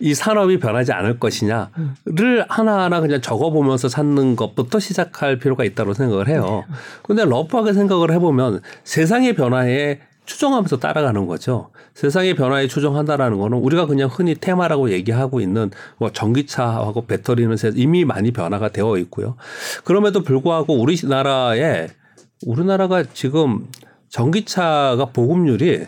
[0.00, 2.44] 이 산업이 변하지 않을 것이냐를 음.
[2.48, 6.64] 하나하나 그냥 적어보면서 찾는 것부터 시작할 필요가 있다고 생각을 해요.
[6.68, 6.74] 네.
[7.04, 10.00] 근데 러프하게 생각을 해보면 세상의 변화에
[10.32, 11.70] 추종하면서 따라가는 거죠.
[11.94, 18.32] 세상의 변화에 추종한다라는 거는 우리가 그냥 흔히 테마라고 얘기하고 있는 뭐 전기차하고 배터리는 이미 많이
[18.32, 19.36] 변화가 되어 있고요.
[19.84, 21.88] 그럼에도 불구하고 우리나라에
[22.46, 23.66] 우리나라가 지금
[24.08, 25.86] 전기차가 보급률이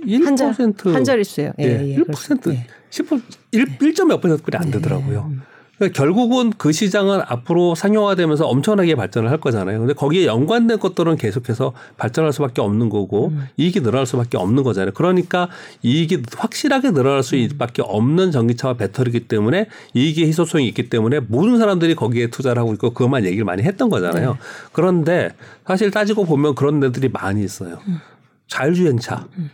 [0.00, 1.52] 1%한 자릿수예요.
[1.60, 2.66] 예, 예, 예, 1% 예.
[2.90, 3.22] 10%
[3.52, 3.78] 1.
[3.78, 5.30] 1.몇 퍼센트뿐이 안 되더라고요.
[5.78, 5.88] 네.
[5.88, 9.78] 그러니까 결국은 그 시장은 앞으로 상용화되면서 엄청나게 발전을 할 거잖아요.
[9.78, 13.46] 근데 거기에 연관된 것들은 계속해서 발전할 수밖에 없는 거고 음.
[13.58, 14.92] 이익이 늘어날 수밖에 없는 거잖아요.
[14.94, 15.48] 그러니까
[15.82, 22.28] 이익이 확실하게 늘어날 수밖에 없는 전기차와 배터리이기 때문에 이익의 희소성이 있기 때문에 모든 사람들이 거기에
[22.28, 24.32] 투자를 하고 있고 그것만 얘기를 많이 했던 거잖아요.
[24.32, 24.38] 네.
[24.72, 25.34] 그런데
[25.66, 27.80] 사실 따지고 보면 그런 데들이 많이 있어요.
[27.86, 27.98] 음.
[28.48, 29.26] 자율주행차.
[29.38, 29.50] 음.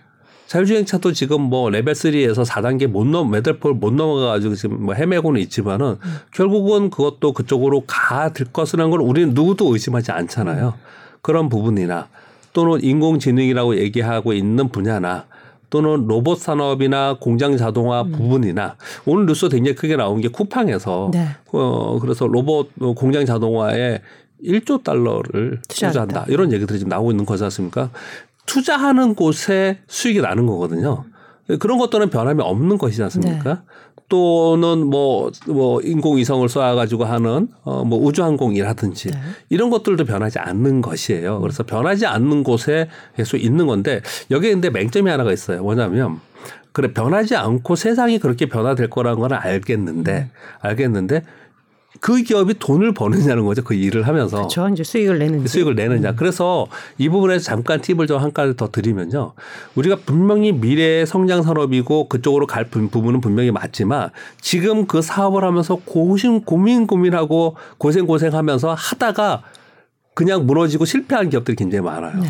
[0.52, 5.40] 자율주행차도 지금 뭐 레벨 3에서 4단계 못 넘, 레벨 four를 못 넘어가가지고 지금 뭐 헤매고는
[5.40, 6.16] 있지만은 음.
[6.30, 10.74] 결국은 그것도 그쪽으로 갈 것이라는 걸 우리는 누구도 의심하지 않잖아요.
[11.22, 12.08] 그런 부분이나
[12.52, 15.24] 또는 인공지능이라고 얘기하고 있는 분야나
[15.70, 18.12] 또는 로봇 산업이나 공장 자동화 음.
[18.12, 18.76] 부분이나
[19.06, 21.28] 오늘 뉴스 굉장히 크게 나온 게 쿠팡에서 네.
[21.50, 24.02] 어 그래서 로봇 공장 자동화에
[24.44, 26.04] 1조 달러를 투자한다.
[26.04, 26.24] 투자한다.
[26.28, 27.90] 이런 얘기들이 지금 나오고 있는 거지 않습니까?
[28.46, 31.04] 투자하는 곳에 수익이 나는 거거든요.
[31.58, 33.54] 그런 것들은 변함이 없는 것이지 않습니까?
[33.54, 33.60] 네.
[34.08, 39.18] 또는 뭐, 뭐, 인공위성을 쏘아가지고 하는, 어, 뭐, 우주항공이라든지 네.
[39.48, 41.40] 이런 것들도 변하지 않는 것이에요.
[41.40, 45.62] 그래서 변하지 않는 곳에 계속 있는 건데 여기에 근데 맹점이 하나가 있어요.
[45.62, 46.20] 뭐냐면
[46.72, 50.30] 그래, 변하지 않고 세상이 그렇게 변화될 거라는 건 알겠는데, 음.
[50.60, 51.22] 알겠는데
[52.00, 53.62] 그 기업이 돈을 버느냐는 거죠.
[53.62, 54.38] 그 일을 하면서.
[54.38, 54.68] 그렇죠.
[54.68, 56.10] 이제 수익을 내는 수익을 내느냐.
[56.10, 56.16] 음.
[56.16, 56.66] 그래서
[56.98, 59.32] 이 부분에서 잠깐 팁을 좀 한 가지 더 드리면요.
[59.74, 66.42] 우리가 분명히 미래의 성장 산업이고 그쪽으로 갈 부분은 분명히 맞지만 지금 그 사업을 하면서 고심
[66.42, 69.42] 고민 고민하고 고생 고생하면서 하다가
[70.14, 72.20] 그냥 무너지고 실패한 기업들이 굉장히 많아요.
[72.20, 72.28] 네.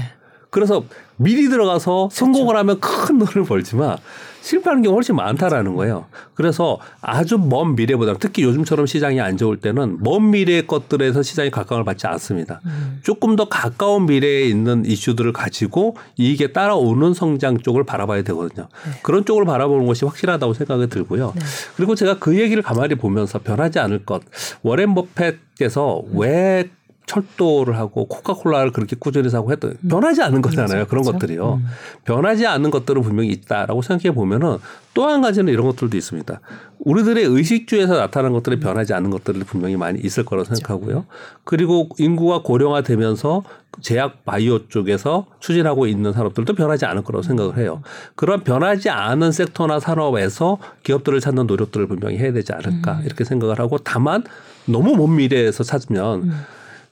[0.51, 0.85] 그래서
[1.17, 2.59] 미리 들어가서 성공을 그렇죠.
[2.59, 3.97] 하면 큰 돈을 벌지만
[4.43, 6.07] 실패하는 경우 훨씬 많다라는 거예요.
[6.35, 11.85] 그래서 아주 먼 미래보다 특히 요즘처럼 시장이 안 좋을 때는 먼 미래의 것들에서 시장이 각광을
[11.85, 12.61] 받지 않습니다.
[12.67, 13.01] 음.
[13.03, 18.69] 조금 더 가까운 미래에 있는 이슈들을 가지고 이익에 따라오는 성장 쪽을 바라봐야 되거든요.
[18.85, 18.93] 네.
[19.03, 21.33] 그런 쪽을 바라보는 것이 확실하다고 생각이 들고요.
[21.35, 21.43] 네.
[21.77, 24.23] 그리고 제가 그 얘기를 가만히 보면서 변하지 않을 것
[24.63, 26.19] 워렌 버펫께서 음.
[26.19, 26.71] 왜
[27.07, 29.89] 철도를 하고 코카콜라를 그렇게 꾸준히 사고 했던 음.
[29.89, 30.87] 변하지 않는 거잖아요.
[30.87, 31.13] 그런 그렇죠.
[31.13, 31.55] 것들이요.
[31.55, 31.67] 음.
[32.05, 34.59] 변하지 않는 것들은 분명히 있다라고 생각해 보면은
[34.95, 36.41] 또 한 가지는 이런 것들도 있습니다.
[36.79, 40.57] 우리들의 의식주에서 나타나는 것들이 변하지 않는 것들이 분명히 많이 있을 거라고 그렇죠.
[40.57, 41.07] 생각하고요.
[41.45, 43.43] 그리고 인구가 고령화되면서
[43.81, 47.83] 제약 바이오 쪽에서 추진하고 있는 산업들도 변하지 않을 거라고 생각을 해요.
[48.15, 53.03] 그런 변하지 않은 섹터나 산업에서 기업들을 찾는 노력들을 분명히 해야 되지 않을까 음.
[53.07, 54.25] 이렇게 생각을 하고 다만
[54.67, 56.41] 너무 먼 미래에서 찾으면 음.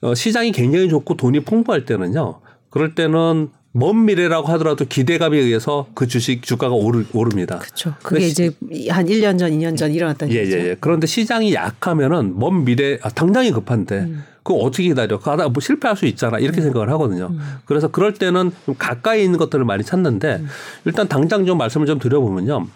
[0.02, 2.40] 어, 시장이 굉장히 좋고 돈이 풍부할 때는요.
[2.70, 7.58] 그럴 때는 먼 미래라고 하더라도 기대감에 의해서 그 주식 주가가 오르, 오릅니다.
[7.58, 7.94] 그렇죠.
[8.02, 8.50] 그게 이제
[8.88, 10.76] 한 1년 전, 2년 전 일어났던 예, 예, 예.
[10.80, 14.24] 그런데 시장이 약하면은 먼 미래 아, 당장이 급한데 음.
[14.42, 15.18] 그거 어떻게 기다려?
[15.20, 16.38] 가다 뭐 실패할 수 있잖아.
[16.38, 16.64] 이렇게 음.
[16.64, 17.28] 생각을 하거든요.
[17.30, 17.40] 음.
[17.64, 20.48] 그래서 그럴 때는 좀 가까이 있는 것들을 많이 찾는데 음.
[20.84, 22.66] 일단 당장 좀 말씀을 좀 드려보면요.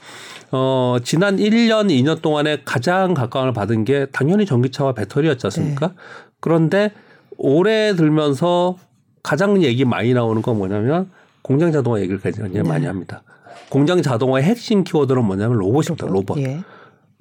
[0.52, 5.88] 어, 지난 1년, 2년 동안에 가장 각광을 받은 게 당연히 전기차와 배터리였지 않습니까?
[5.88, 5.94] 네.
[6.38, 6.92] 그런데
[7.36, 8.76] 올해 들면서
[9.22, 11.10] 가장 얘기 많이 나오는 건 뭐냐면
[11.42, 12.62] 공장 자동화 얘기를 굉장히 네.
[12.62, 13.22] 많이 합니다.
[13.68, 16.06] 공장 자동화의 핵심 키워드는 뭐냐면 로봇입니다.
[16.06, 16.38] 로봇.
[16.38, 16.60] 예.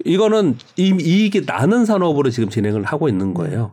[0.04, 3.34] 이거는 이 이익이 나는 산업으로 지금 진행을 하고 있는 네.
[3.34, 3.72] 거예요.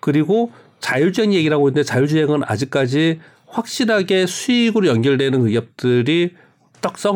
[0.00, 0.50] 그리고
[0.80, 6.34] 자율주행 얘기를 하고 있는데 자율주행은 아직까지 확실하게 수익으로 연결되는 그 기업들이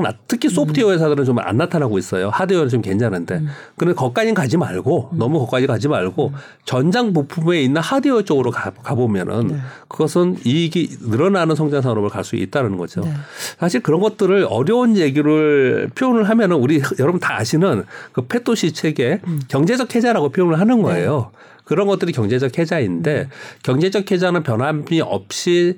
[0.03, 2.31] 나 특히 소프트웨어 회사들은 좀 안 나타나고 있어요.
[2.31, 3.37] 하드웨어는 좀 괜찮은데.
[3.37, 3.49] 음.
[3.77, 5.19] 그런데 거기까지는 가지 말고 음.
[5.19, 6.35] 너무 거기까지 가지 말고 음.
[6.65, 9.57] 전장 부품에 있는 하드웨어 쪽으로 가, 가보면은 네.
[9.89, 13.01] 그것은 이익이 늘어나는 성장 산업을 갈 수 있다는 거죠.
[13.01, 13.11] 네.
[13.59, 19.41] 사실 그런 것들을 어려운 얘기를 표현을 하면은 우리 여러분 다 아시는 그 페토시 책에 음.
[19.49, 21.31] 경제적 해자라고 표현을 하는 거예요.
[21.33, 21.39] 네.
[21.65, 23.29] 그런 것들이 경제적 해자인데 음.
[23.63, 25.77] 경제적 해자는 변함이 없이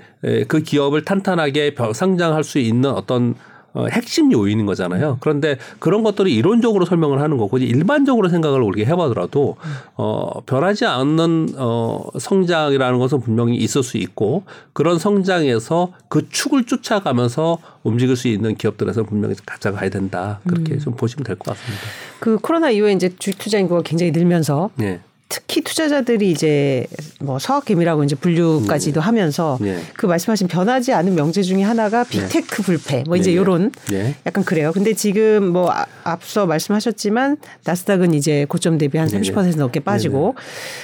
[0.48, 3.34] 그 기업을 탄탄하게 상장할 수 있는 어떤
[3.72, 5.18] 어, 핵심 요인인 거잖아요.
[5.20, 9.56] 그런데 그런 것들을 이론적으로 설명을 하는 거고 일반적으로 생각을 우리가 해봐더라도
[9.94, 14.42] 어, 변하지 않는 어, 성장이라는 것은 분명히 있을 수 있고
[14.72, 20.40] 그런 성장에서 그 축을 쫓아가면서 움직일 수 있는 기업들에서 분명히 가져가야 된다.
[20.46, 20.78] 그렇게 음.
[20.80, 21.84] 좀 보시면 될 것 같습니다.
[22.18, 25.00] 그 코로나 이후에 이제 주식 투자 인구가 굉장히 늘면서 네.
[25.30, 26.86] 특히 투자자들이 이제
[27.20, 29.02] 뭐 서학개미라고 이제 분류까지도 음.
[29.02, 29.78] 하면서 예.
[29.94, 32.26] 그 말씀하신 변하지 않은 명제 중에 하나가 예.
[32.26, 33.36] 빅테크 불패 뭐 이제 예.
[33.36, 34.16] 요런 예.
[34.26, 34.72] 약간 그래요.
[34.74, 40.34] 근데 지금 뭐 아, 앞서 말씀하셨지만 나스닥은 이제 고점 대비 한 30% 넘게 빠지고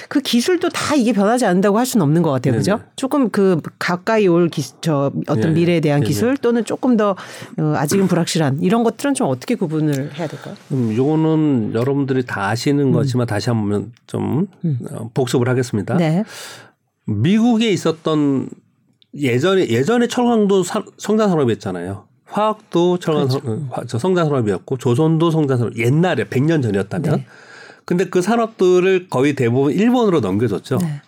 [0.07, 2.53] 그 기술도 다 이게 변하지 않는다고 할 수는 없는 것 같아요.
[2.53, 2.79] 그죠?
[2.95, 7.17] 조금 그 가까이 올 기, 저 어떤 미래에 대한 기술 또는 조금 더
[7.59, 10.55] 어, 아직은 불확실한 이런 것들은 좀 어떻게 구분을 해야 될까요?
[10.71, 12.91] 음, 요거는 여러분들이 다 아시는 음.
[12.93, 14.79] 거지만 다시 한번 좀 음.
[15.13, 15.97] 복습을 하겠습니다.
[15.97, 16.23] 네.
[17.05, 18.49] 미국에 있었던
[19.15, 22.05] 예전에 예전에 철강도 성장 산업이었잖아요.
[22.25, 23.97] 화학도 철강 그렇죠.
[23.97, 27.25] 성장 산업이었고 조선도 성장 산업 옛날에 100년 전이었다면 네.
[27.85, 30.77] 근데 그 산업들을 거의 대부분 일본으로 넘겨줬죠.
[30.77, 31.01] 네.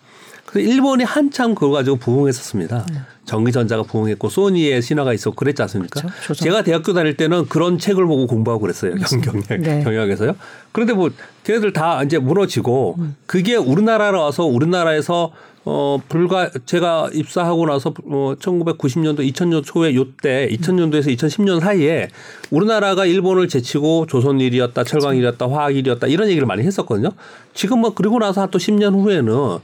[0.46, 2.86] 그래서 일본이 한참 그거 가지고 부흥했었습니다.
[3.30, 3.36] 네.
[3.36, 6.00] 전기전자가 부흥했고 소니의 신화가 있었고 그랬지 않습니까?
[6.00, 6.34] 그렇죠.
[6.34, 8.94] 제가 대학교 다닐 때는 그런 책을 보고 공부하고 그랬어요.
[9.22, 9.84] 경영 네.
[9.84, 10.34] 경영에서요.
[10.72, 11.10] 그런데 뭐
[11.44, 13.16] 걔네들 다 이제 무너지고 음.
[13.26, 15.32] 그게 우리나라로 와서 우리나라에서
[15.64, 22.08] 어 불과 제가 입사하고 나서 어 1990년도 2000년 초에 요때 2000년도에서 2010년 사이에
[22.50, 27.10] 우리나라가 일본을 제치고 조선일이었다, 철강일이었다, 화학일이었다 이런 얘기를 많이 했었거든요.
[27.52, 29.58] 지금 뭐 그리고 나서 또 10년 후에는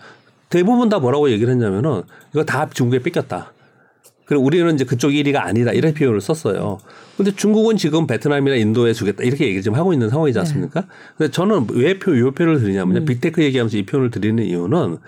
[0.50, 2.02] 대부분 다 뭐라고 얘기를 했냐면은
[2.32, 3.52] 이거 다 중국에 뺏겼다.
[4.26, 5.72] 그리고 우리는 이제 그쪽 1위가 아니다.
[5.72, 6.78] 이런 표현을 썼어요.
[7.16, 9.22] 근데 중국은 지금 베트남이나 인도에 주겠다.
[9.22, 10.80] 이렇게 얘기 지금 하고 있는 상황이지 않습니까?
[10.80, 10.86] 네.
[11.16, 13.00] 근데 저는 왜 표, 요 표현을 드리냐면요.
[13.00, 13.04] 음.
[13.04, 14.98] 빅테크 얘기하면서 이 표현을 드리는 이유는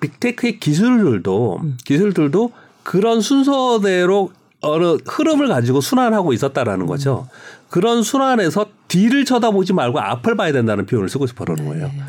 [0.00, 1.76] 빅테크의 기술들도, 음.
[1.84, 2.52] 기술들도
[2.82, 7.28] 그런 순서대로 어느 흐름을 가지고 순환하고 있었다라는 거죠.
[7.30, 7.66] 음.
[7.70, 11.86] 그런 순환에서 뒤를 쳐다보지 말고 앞을 봐야 된다는 표현을 쓰고 싶어 그러는 거예요.
[11.86, 12.02] 네.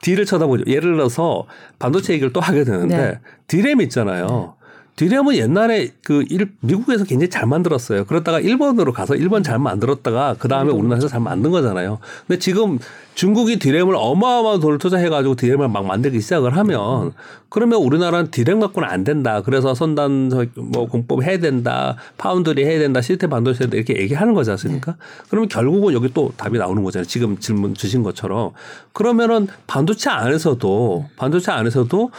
[0.00, 0.64] 뒤를 쳐다보죠.
[0.66, 1.46] 예를 들어서
[1.78, 3.20] 반도체 얘기를 또 하게 되는데 네.
[3.48, 4.54] 디램 있잖아요.
[4.98, 8.04] 디램은 옛날에 그 일, 미국에서 굉장히 잘 만들었어요.
[8.04, 12.00] 그러다가 일본으로 가서 일본 잘 만들었다가 그 다음에 우리나라에서 잘 만든 거잖아요.
[12.26, 12.80] 근데 지금
[13.14, 17.12] 중국이 디램을 어마어마한 돈을 투자해가지고 디램을 막 만들기 시작을 하면
[17.48, 19.40] 그러면 우리나라는 디램 갖고는 안 된다.
[19.42, 21.94] 그래서 선단 뭐 공법 해야 된다.
[22.16, 23.00] 파운드리 해야 된다.
[23.00, 23.76] 시스템 반도체 해야 된다.
[23.76, 24.92] 이렇게 얘기하는 거지 않습니까?
[24.92, 24.98] 네.
[25.30, 27.06] 그러면 결국은 여기 또 답이 나오는 거잖아요.
[27.06, 28.50] 지금 질문 주신 것처럼.
[28.92, 32.10] 그러면은 반도체 안에서도 반도체 안에서도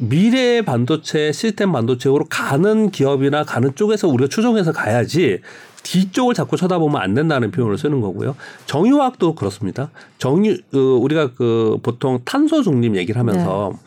[0.00, 5.40] 미래의 반도체 시스템 반도체로 가는 기업이나 가는 쪽에서 우리가 추정해서 가야지
[5.82, 8.34] 뒤쪽을 자꾸 쳐다보면 안 된다는 표현을 쓰는 거고요.
[8.66, 9.90] 정유화학도 그렇습니다.
[10.18, 13.78] 정유 어, 우리가 그 보통 탄소 중립 얘기를 하면서 네.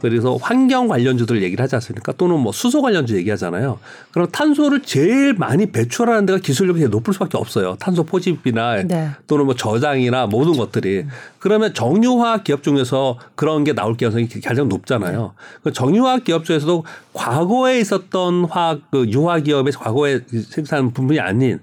[0.00, 2.12] 그래서 환경 관련주들 얘기를 하지 않습니까?
[2.12, 3.78] 또는 뭐 수소 관련주 얘기하잖아요.
[4.12, 7.76] 그럼 탄소를 제일 많이 배출하는 데가 기술력이 높을 수밖에 없어요.
[7.78, 9.10] 탄소 포집이나 네.
[9.26, 10.64] 또는 뭐 저장이나 모든 그렇죠.
[10.64, 11.06] 것들이.
[11.38, 15.34] 그러면 정유화 기업 중에서 그런 게 나올 가능성이 가장 높잖아요.
[15.62, 21.60] 그 정유화 기업 중에서도 과거에 있었던 화학 그 유화 기업의 과거에 생산 부분이 아닌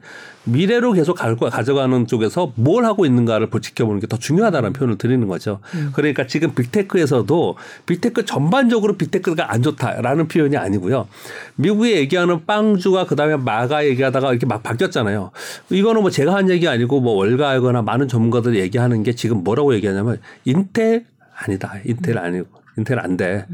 [0.48, 5.60] 미래로 계속 가져가는 쪽에서 뭘 하고 있는가를 지켜보는 게 더 중요하다는 표현을 드리는 거죠.
[5.76, 5.92] 음.
[5.94, 7.56] 그러니까 지금 big tech에서도
[7.86, 11.08] big tech 전반적으로 big tech가 안 좋다라는 표현이 아니고요.
[11.56, 15.32] 미국에 얘기하는 FAANG주가 그다음에 MAGA 얘기하다가 이렇게 막 바뀌었잖아요.
[15.70, 20.20] 이거는 뭐 제가 한 얘기 아니고 뭐 월가하거나 많은 전문가들이 얘기하는 게 지금 뭐라고 얘기하냐면
[20.46, 21.74] 인텔 아니다.
[21.86, 23.46] 인텔 아니고 인텔 안 돼.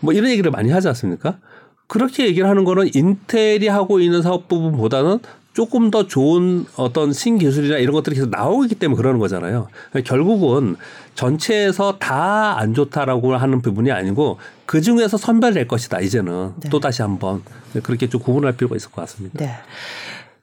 [0.00, 1.38] 뭐 이런 얘기를 많이 하지 않습니까?
[1.86, 5.18] 그렇게 얘기를 하는 거는 인텔이 하고 있는 사업 부분보다는
[5.54, 9.68] 조금 더 좋은 어떤 신기술이나 이런 것들이 계속 나오기 때문에 그러는 거잖아요.
[10.04, 10.76] 결국은
[11.14, 16.00] 전체에서 다 안 좋다라고 하는 부분이 아니고 그 중에서 선별될 것이다.
[16.00, 16.70] 이제는 네.
[16.70, 17.42] 또 다시 한번
[17.82, 19.38] 그렇게 좀 구분할 필요가 있을 것 같습니다.
[19.38, 19.54] 네.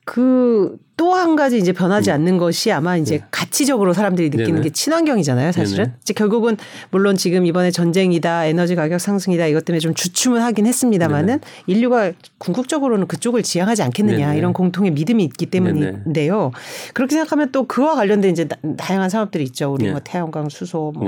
[0.05, 2.13] 그 또 한 가지 이제 변하지 음.
[2.13, 3.25] 않는 것이 아마 이제 네.
[3.31, 4.61] 가치적으로 사람들이 느끼는 네네.
[4.61, 5.93] 게 친환경이잖아요, 사실은.
[5.99, 6.57] 이제 결국은
[6.91, 11.39] 물론 지금 이번에 전쟁이다, 에너지 가격 상승이다 이것 때문에 좀 주춤은 하긴 했습니다만은 네네.
[11.65, 14.37] 인류가 궁극적으로는 그쪽을 지향하지 않겠느냐 네네.
[14.37, 16.51] 이런 공통의 믿음이 있기 때문인데요.
[16.93, 18.47] 그렇게 생각하면 또 그와 관련된 이제
[18.77, 19.73] 다양한 산업들이 있죠.
[19.73, 19.91] 우리 네.
[19.91, 21.07] 뭐 태양광, 수소 뭐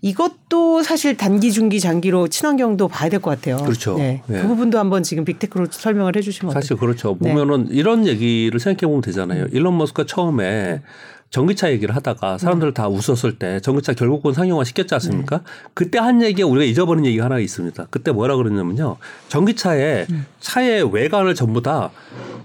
[0.00, 3.56] 이것도 사실 단기, 중기, 장기로 친환경도 봐야 될 것 같아요.
[3.56, 3.96] 그렇죠.
[3.98, 4.22] 네.
[4.26, 4.40] 네.
[4.42, 6.86] 그 부분도 한번 지금 빅테크로 설명을 해주시면 사실 어떨까요?
[6.94, 7.16] 그렇죠.
[7.20, 7.32] 네.
[7.34, 9.44] 보면은 이런 얘기를 생각해 보면 되잖아요.
[9.44, 9.48] 음.
[9.52, 10.82] 일론 머스크가 처음에
[11.30, 15.38] 전기차 얘기를 하다가 사람들 다 웃었을 때 전기차 결국은 상용화 시켰지 않습니까?
[15.38, 15.42] 네.
[15.74, 17.88] 그때 한 얘기가 우리가 잊어버린 얘기가 하나 있습니다.
[17.90, 18.96] 그때 뭐라 그랬냐면요.
[19.28, 20.26] 전기차에 음.
[20.40, 21.90] 차의 외관을 전부 다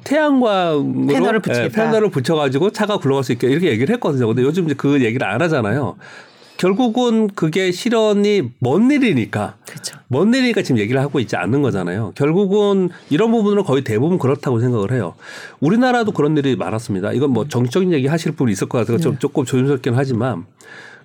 [0.03, 4.27] 태양광으로 패널을, 네, 패널을 붙여가지고 차가 굴러갈 수 있게 이렇게 얘기를 했거든요.
[4.27, 5.95] 근데 요즘 이제 그 얘기를 안 하잖아요.
[6.63, 9.97] 결국은 그게 실현이 먼 일이니까 그렇죠.
[10.07, 12.13] 먼 일이니까 지금 얘기를 하고 있지 않는 거잖아요.
[12.15, 15.13] 결국은 이런 부분은 거의 대부분 그렇다고 생각을 해요.
[15.59, 17.11] 우리나라도 그런 일이 많았습니다.
[17.11, 19.03] 이건 뭐 정적인 얘기 하실 분이 있을 것 같아서 네.
[19.03, 20.45] 좀 조금 조심스럽긴 하지만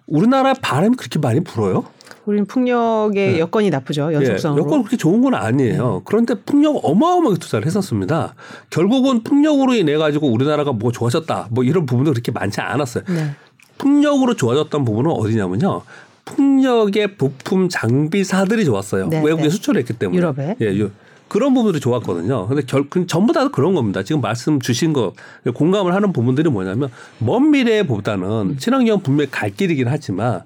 [0.06, 1.86] 우리나라 바람이 그렇게 많이 불어요?
[2.24, 3.38] 우리는 풍력의 네.
[3.40, 4.12] 여건이 나쁘죠.
[4.12, 4.62] 연속성으로.
[4.62, 5.94] 예, 여건 그렇게 좋은 건 아니에요.
[5.94, 6.00] 네.
[6.04, 8.34] 그런데 풍력 어마어마하게 투자를 했었습니다.
[8.70, 11.48] 결국은 풍력으로 인해 가지고 우리나라가 뭐 좋아졌다.
[11.50, 13.02] 뭐 이런 부분도 그렇게 많지 않았어요.
[13.08, 13.34] 네.
[13.78, 15.82] 풍력으로 좋아졌던 부분은 어디냐면요.
[16.24, 19.08] 풍력의 부품 장비사들이 좋았어요.
[19.08, 19.50] 네, 외국에 네.
[19.50, 20.18] 수출했기 때문에.
[20.18, 20.56] 유럽에.
[20.60, 20.90] 예, 유,
[21.28, 22.48] 그런 부분들이 좋았거든요.
[22.48, 24.02] 근데 결, 그 전부 다 그런 겁니다.
[24.02, 25.12] 지금 말씀 주신 거
[25.54, 30.42] 공감을 하는 부분들이 뭐냐면 먼 미래보다는 친환경 분명히 갈 길이긴 하지만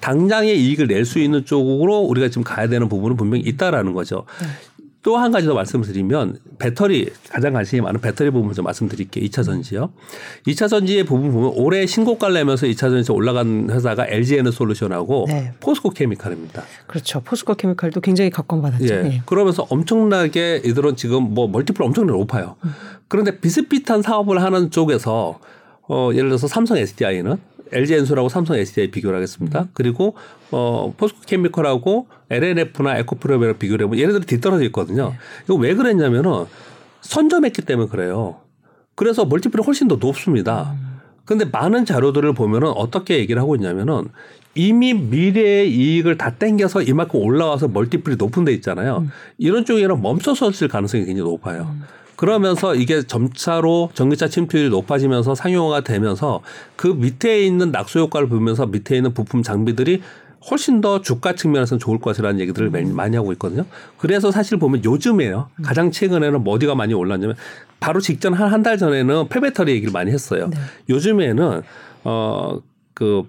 [0.00, 4.24] 당장의 이익을 낼 수 있는 쪽으로 우리가 지금 가야 되는 부분은 분명히 있다라는 거죠.
[4.40, 4.46] 네.
[5.02, 9.24] 또 한 가지 더 말씀을 드리면 배터리 가장 관심이 많은 배터리 부분 좀 말씀드릴게요.
[9.26, 9.92] 2차 전지요.
[10.46, 15.52] 2차 전지의 부분 보면 올해 신고가를 내면서 2차 전지 올라간 회사가 LG 에너 솔루션하고 네.
[15.60, 16.62] 포스코 케미칼입니다.
[16.86, 17.20] 그렇죠.
[17.20, 18.84] 포스코 케미칼도 굉장히 각광받았죠.
[18.84, 19.02] 예.
[19.02, 19.22] 네.
[19.26, 22.56] 그러면서 엄청나게 이들은 지금 뭐 멀티플 엄청나게 높아요.
[22.64, 22.72] 음.
[23.08, 25.40] 그런데 비슷비슷한 사업을 하는 쪽에서
[25.88, 27.38] 어 예를 들어서 삼성 SDI는
[27.72, 29.62] LG 엔솔하고 삼성 SDI 비교를 하겠습니다.
[29.62, 29.68] 음.
[29.72, 30.14] 그리고
[30.50, 35.10] 어 포스코 케미컬하고 LNF나 에코프로메를 비교를 해보면 얘네들이 뒤떨어져 있거든요.
[35.10, 35.16] 네.
[35.44, 36.44] 이거 왜 그랬냐면은
[37.00, 38.40] 선점했기 때문에 그래요.
[38.94, 40.76] 그래서 멀티플이 훨씬 더 높습니다.
[40.78, 40.92] 음.
[41.24, 44.08] 근데 많은 자료들을 보면은 어떻게 얘기를 하고 있냐면은
[44.54, 48.98] 이미 미래의 이익을 다 땡겨서 이만큼 올라와서 멀티플이 높은 데 있잖아요.
[48.98, 49.10] 음.
[49.38, 51.68] 이런 쪽에는 멈춰섰을 가능성이 굉장히 높아요.
[51.72, 51.82] 음.
[52.22, 56.40] 그러면서 이게 점차로 전기차 침투율이 높아지면서 상용화가 되면서
[56.76, 60.00] 그 밑에 있는 낙수 효과를 보면서 밑에 있는 부품 장비들이
[60.48, 62.94] 훨씬 더 주가 측면에서는 좋을 것이라는 얘기들을 음.
[62.94, 63.64] 많이 하고 있거든요.
[63.98, 65.48] 그래서 사실 보면 요즘에요.
[65.58, 65.62] 음.
[65.64, 67.34] 가장 최근에는 뭐 어디가 많이 올랐냐면
[67.80, 70.48] 바로 직전 한 한 달 전에는 폐배터리 얘기를 많이 했어요.
[70.48, 70.58] 네.
[70.90, 71.62] 요즘에는
[72.04, 73.24] 어그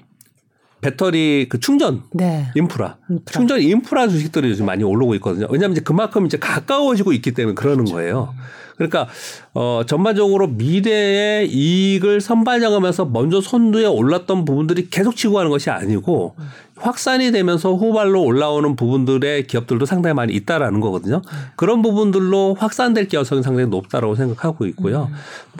[0.81, 2.51] 배터리 그 충전 네.
[2.53, 2.97] 인프라.
[3.09, 3.31] 인프라.
[3.39, 5.47] 충전 인프라 주식들이 요즘 많이 오르고 있거든요.
[5.49, 7.95] 왜냐하면 이제 그만큼 이제 가까워지고 있기 때문에 그러는 그렇죠.
[7.95, 8.35] 거예요.
[8.75, 9.07] 그러니까
[9.53, 16.35] 어 전반적으로 미래의 이익을 선반영하면서 먼저 선두에 올랐던 부분들이 계속 치고 가는 것이 아니고
[16.75, 21.21] 확산이 되면서 후발로 올라오는 부분들의 기업들도 상당히 많이 있다라는 거거든요.
[21.55, 25.09] 그런 부분들로 확산될 가능성이 상당히 높다라고 생각하고 있고요.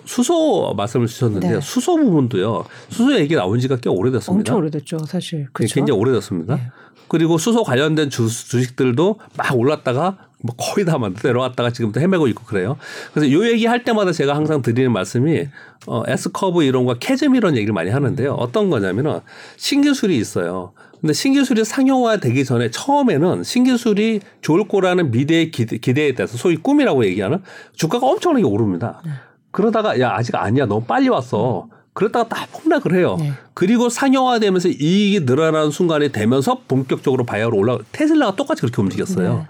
[0.06, 1.62] 수소 말씀을 주셨는데 네.
[1.62, 2.66] 수소 부분도요.
[2.90, 4.54] 수소 얘기 나온 지가 꽤 오래됐습니다.
[4.54, 5.48] 엄청 오래됐죠, 사실.
[5.54, 5.76] 그렇죠?
[5.76, 6.56] 굉장히 오래됐습니다.
[6.56, 6.62] 네.
[7.08, 12.44] 그리고 수소 관련된 주, 주식들도 막 올랐다가 뭐 거의 다 내려왔다가 지금 또 헤매고 있고
[12.44, 12.76] 그래요.
[13.14, 15.48] 그래서 요 얘기 할 때마다 제가 항상 드리는 말씀이
[15.88, 18.34] 어, S curve 이론과 chasm 이런 얘기를 많이 하는데요.
[18.34, 19.22] 어떤 거냐면은
[19.56, 20.74] 신기술이 있어요.
[21.00, 27.06] 근데 신기술이 상용화 되기 전에 처음에는 신기술이 좋을 거라는 미래의 기대, 기대에 대해서 소위 꿈이라고
[27.06, 27.42] 얘기하는
[27.74, 29.02] 주가가 엄청나게 오릅니다.
[29.06, 29.12] 네.
[29.52, 31.70] 그러다가 야 아직 아니야 너무 빨리 왔어.
[31.94, 33.16] 그러다가 딱 폭락을 해요.
[33.18, 33.32] 네.
[33.54, 39.34] 그리고 상용화되면서 이익이 늘어나는 순간이 되면서 본격적으로 바이오로 올라 테슬라가 똑같이 그렇게 움직였어요.
[39.38, 39.48] 네.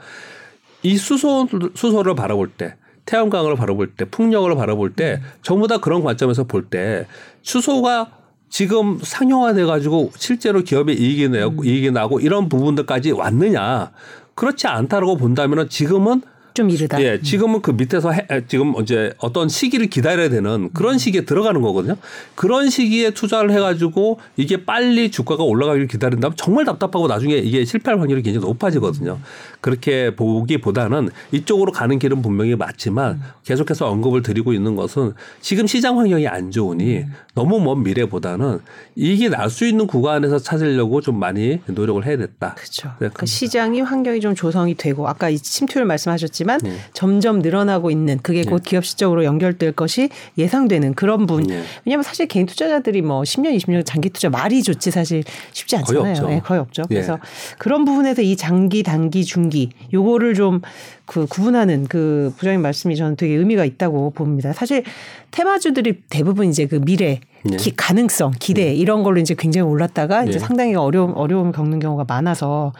[0.83, 2.75] 이 수소 수소를 바라볼 때
[3.05, 7.05] 태양광을 바라볼 때 풍력을 바라볼 때 전부 다 그런 관점에서 볼 때
[7.41, 8.11] 수소가
[8.49, 11.65] 지금 상용화돼 가지고 실제로 기업의 이익이 내고 음.
[11.65, 13.91] 이익이 나고 이런 부분들까지 왔느냐
[14.35, 16.21] 그렇지 않다라고 본다면은 지금은
[16.53, 17.01] 좀 이르다.
[17.01, 21.95] 예, 지금은 그 밑에서 해, 지금 이제 어떤 시기를 기다려야 되는 그런 시기에 들어가는 거거든요.
[22.35, 28.21] 그런 시기에 투자를 해가지고 이게 빨리 주가가 올라가기를 기다린다면 정말 답답하고 나중에 이게 실패할 확률이
[28.21, 29.19] 굉장히 높아지거든요.
[29.61, 36.27] 그렇게 보기보다는 이쪽으로 가는 길은 분명히 맞지만 계속해서 언급을 드리고 있는 것은 지금 시장 환경이
[36.27, 38.59] 안 좋으니 너무 먼 미래보다는
[38.95, 42.55] 이익이 날수 있는 구간에서 찾으려고 좀 많이 노력을 해야 됐다.
[42.55, 42.89] 그렇죠.
[42.89, 46.75] 네, 그러니까 시장이 환경이 좀 조성이 되고 아까 이 침투율 말씀하셨지 만 네.
[46.93, 48.49] 점점 늘어나고 있는 그게 네.
[48.49, 51.43] 곧 기업 실적으로 연결될 것이 예상되는 그런 분.
[51.43, 51.63] 네.
[51.85, 56.01] 왜냐하면 사실 개인 투자자들이 뭐 10년, 20년 장기 투자 말이 좋지 사실 쉽지 않잖아요.
[56.01, 56.27] 거의 없죠.
[56.27, 56.83] 네, 거의 없죠.
[56.89, 56.95] 예.
[56.95, 57.19] 그래서
[57.57, 60.61] 그런 부분에서 이 장기, 단기, 중기 요거를 좀
[61.05, 64.53] 그 구분하는 그 부장님 말씀이 저는 되게 의미가 있다고 봅니다.
[64.53, 64.83] 사실
[65.31, 67.21] 테마주들이 대부분 이제 그 미래 네.
[67.57, 68.73] 기, 가능성, 기대 네.
[68.73, 70.29] 이런 걸로 이제 굉장히 올랐다가 네.
[70.29, 72.71] 이제 상당히 어려움 어려움을 겪는 경우가 많아서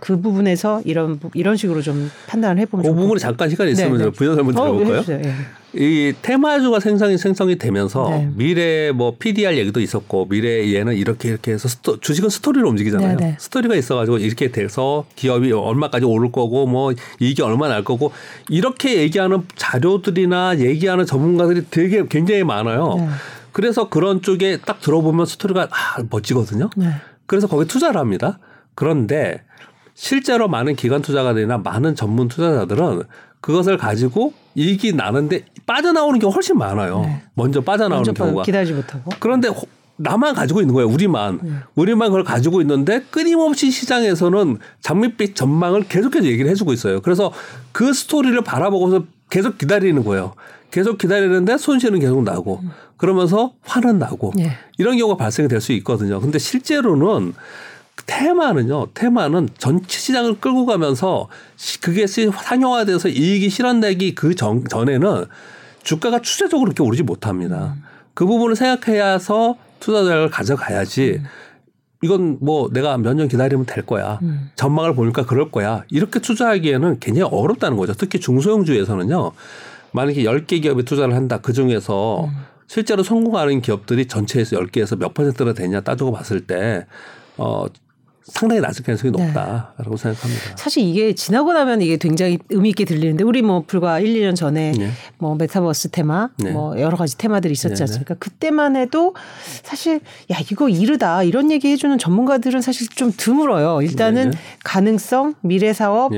[0.00, 4.10] 그 부분에서 이런 이런 식으로 좀 판단을 해보면 그 부분에 잠깐 시간이 있으면 네, 네.
[4.10, 4.98] 부연 설명 드려볼까요?
[4.98, 5.32] 어, 예.
[5.74, 8.30] 이 테마주가 생성이 생성이 되면서 네.
[8.34, 13.18] 미래 뭐 PDR 얘기도 있었고 미래 얘는 이렇게 이렇게 해서 스토, 주식은 스토리로 움직이잖아요.
[13.18, 13.36] 네네.
[13.38, 18.12] 스토리가 있어가지고 이렇게 돼서 기업이 얼마까지 오를 거고 뭐 이익이 얼마 날 거고
[18.48, 22.94] 이렇게 얘기하는 자료들이나 얘기하는 전문가들이 되게 굉장히 많아요.
[22.96, 23.08] 네.
[23.58, 26.70] 그래서 그런 쪽에 딱 들어보면 스토리가 아, 멋지거든요.
[26.76, 26.92] 네.
[27.26, 28.38] 그래서 거기에 투자를 합니다.
[28.76, 29.42] 그런데
[29.94, 33.02] 실제로 많은 기관 투자가들이나 많은 전문 투자자들은
[33.40, 37.00] 그것을 가지고 이익이 나는데 빠져나오는 경우가 훨씬 많아요.
[37.00, 37.22] 네.
[37.34, 38.44] 먼저 빠져나오는 먼저 경우가.
[38.44, 39.10] 기다리지 못하고.
[39.18, 39.48] 그런데
[39.96, 40.88] 나만 가지고 있는 거예요.
[40.88, 41.40] 우리만.
[41.42, 41.50] 네.
[41.74, 47.00] 우리만 그걸 가지고 있는데 끊임없이 시장에서는 장밋빛 전망을 계속해서 얘기를 해주고 있어요.
[47.00, 47.32] 그래서
[47.72, 50.34] 그 스토리를 바라보고서 계속 기다리는 거예요.
[50.70, 52.60] 계속 기다리는데 손실은 계속 나고
[52.98, 54.50] 그러면서 화는 나고 네.
[54.76, 56.20] 이런 경우가 발생이 될 수 있거든요.
[56.20, 57.32] 근데 실제로는
[58.06, 58.88] 테마는요.
[58.94, 61.28] 테마는 전체 시장을 끌고 가면서
[61.80, 65.24] 그게 상용화돼서 이익이 실현되기 그 전, 전에는
[65.82, 67.74] 주가가 추세적으로 그렇게 오르지 못합니다.
[67.76, 67.82] 음.
[68.14, 71.24] 그 부분을 생각해야서 투자자를 가져가야지 음.
[72.02, 74.18] 이건 뭐 내가 몇 년 기다리면 될 거야.
[74.22, 74.50] 음.
[74.54, 75.82] 전망을 보니까 그럴 거야.
[75.90, 77.92] 이렇게 투자하기에는 굉장히 어렵다는 거죠.
[77.94, 79.32] 특히 중소형주에서는요.
[79.92, 81.38] 만약에 10개 기업에 투자를 한다.
[81.42, 82.30] 그 중에서 음.
[82.68, 86.86] 실제로 성공하는 기업들이 전체에서 10개에서 몇 퍼센트나 되냐 따지고 봤을 때,
[87.38, 87.66] 어,
[88.28, 89.24] 상당히 낮을 가능성이 네.
[89.24, 90.02] 높다라고 네.
[90.02, 90.56] 생각합니다.
[90.56, 94.72] 사실 이게 지나고 나면 이게 굉장히 의미 있게 들리는데 우리 뭐 불과 1, 2년 전에
[94.72, 94.90] 네.
[95.16, 96.50] 뭐 메타버스 테마 네.
[96.50, 97.82] 뭐 여러 가지 테마들이 있었지 네, 네.
[97.84, 98.14] 않습니까?
[98.16, 99.14] 그때만 해도
[99.62, 100.00] 사실
[100.30, 103.80] 야 이거 이르다 이런 얘기 해주는 전문가들은 사실 좀 드물어요.
[103.80, 106.12] 일단은 가능성, 미래 사업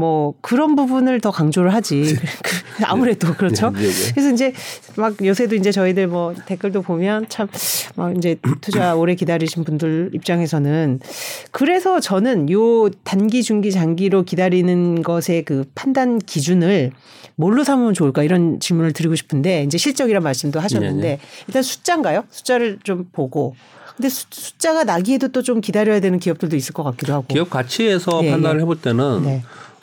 [0.00, 2.02] 뭐 그런 부분을 더 강조를 하지.
[2.02, 2.14] 네.
[2.42, 3.34] 그 아무래도 네.
[3.36, 3.70] 그렇죠.
[3.70, 3.80] 네.
[4.14, 4.52] 그래서 이제
[4.96, 7.48] 막 요새도 이제 저희들 뭐 댓글도 보면 참
[7.96, 11.00] 막 이제 투자 오래 기다리신 분들 입장에서는
[11.50, 16.92] 그래서 저는 요 단기, 중기, 장기로 기다리는 것의 그 판단 기준을
[17.36, 21.18] 뭘로 삼으면 좋을까 이런 질문을 드리고 싶은데 이제 실적이란 말씀도 하셨는데.
[21.48, 22.24] 일단 숫자인가요?
[22.30, 23.54] 숫자를 좀 보고
[23.96, 27.26] 근데 숫자가 나기에도 또 좀 기다려야 되는 기업들도 있을 것 같기도 하고.
[27.28, 28.62] 기업 가치에서 예, 판단을 예.
[28.62, 29.42] 해볼 때는 네.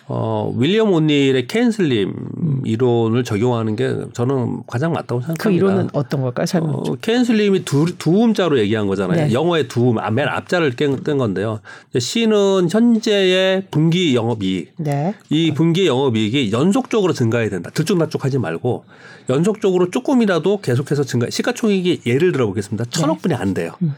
[0.10, 2.62] 어, 윌리엄 오닐의 케인슬림 음.
[2.64, 5.44] 이론을 적용하는 게 저는 가장 맞다고 생각합니다.
[5.44, 6.46] 그 이론은 어떤 걸까요?
[6.46, 9.28] 설명 어, 케인슬림이 두, 두 음자로 얘기한 거잖아요.
[9.28, 9.34] 네.
[9.34, 11.60] 영어의 두음, 아, 맨 앞자를 뗀, 뗀 건데요.
[11.98, 14.76] C는 현재의 분기 영업이익.
[14.78, 15.14] 네.
[15.30, 17.70] 이 분기 영업이익이 연속적으로 증가해야 된다.
[17.74, 18.86] 들쭉날쭉 하지 말고
[19.30, 21.30] 연속적으로 조금이라도 계속해서 증가.
[21.30, 22.86] 시가총액이 예를 들어 보겠습니다.
[22.90, 23.74] 천억 분이 안 돼요.
[23.82, 23.94] 음.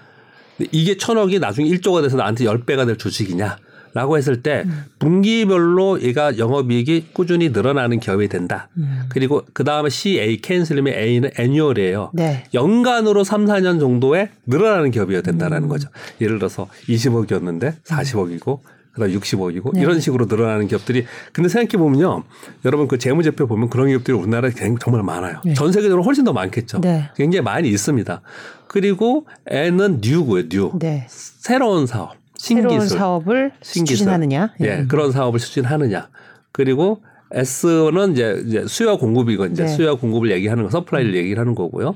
[0.71, 3.57] 이게 천억이 나중에 1조가 돼서 나한테 10배가 될 주식이냐.
[3.93, 4.85] 라고 했을 때 음.
[4.99, 8.69] 분기별로 얘가 영업이익이 꾸준히 늘어나는 기업이 된다.
[8.77, 9.03] 음.
[9.09, 12.11] 그리고 그 다음에 CA, 캔슬림의 A는 애뉴얼이에요.
[12.13, 12.43] 네.
[12.53, 15.69] 연간으로 3, 4년 정도에 늘어나는 기업이어야 된다라는 음.
[15.69, 15.89] 거죠.
[16.21, 18.59] 예를 들어서 20억이었는데 40억이고
[18.93, 19.81] 그다음 60억이고 네.
[19.81, 22.23] 이런 식으로 늘어나는 기업들이 근데 생각해 보면요.
[22.65, 25.41] 여러분 그 재무제표 보면 그런 기업들이 우리나라에 정말 많아요.
[25.45, 25.53] 네.
[25.53, 26.81] 전 세계적으로 훨씬 더 많겠죠.
[26.81, 27.09] 네.
[27.15, 28.21] 굉장히 많이 있습니다.
[28.67, 30.71] 그리고 N은 new고요, new.
[30.79, 31.07] 네.
[31.09, 32.18] 새로운 사업.
[32.39, 32.69] 신기술.
[32.69, 33.97] 새로운 사업을 신기술.
[33.97, 34.53] 추진하느냐.
[34.61, 34.87] 예, 음.
[34.87, 36.09] 그런 사업을 추진하느냐.
[36.51, 39.69] 그리고 S는 이제, 이제 수요 공급이건 이제 네.
[39.69, 41.15] 수요 공급을 얘기하는 거, supply를 음.
[41.15, 41.95] 얘기를 하는 거고요.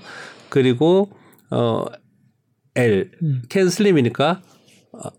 [0.49, 1.09] 그리고
[1.49, 1.85] 어
[2.75, 3.41] L 음.
[3.49, 4.41] CAN SLIM이니까
[4.91, 5.09] 어,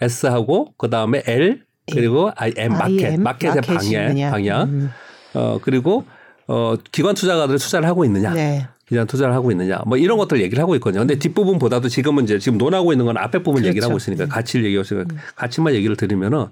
[0.00, 4.90] S하고 그 다음에 L 그리고 I M 마켓 마켓의 방향 방향 음.
[5.34, 6.04] 어 그리고
[6.46, 8.32] 어 기관 투자가들 투자를 하고 있느냐.
[8.32, 8.66] 네.
[8.92, 11.00] 그냥 투자를 하고 있느냐 뭐 이런 것들 얘기를 하고 있거든요.
[11.00, 13.68] 근데 뒷부분보다도 지금은 이제 지금 논하고 있는 건 앞에 부분 그렇죠.
[13.68, 14.28] 얘기를 하고 있으니까 네.
[14.28, 15.18] 가치를 얘기하고 있으니까 음.
[15.34, 16.48] 가치만 얘기를 드리면은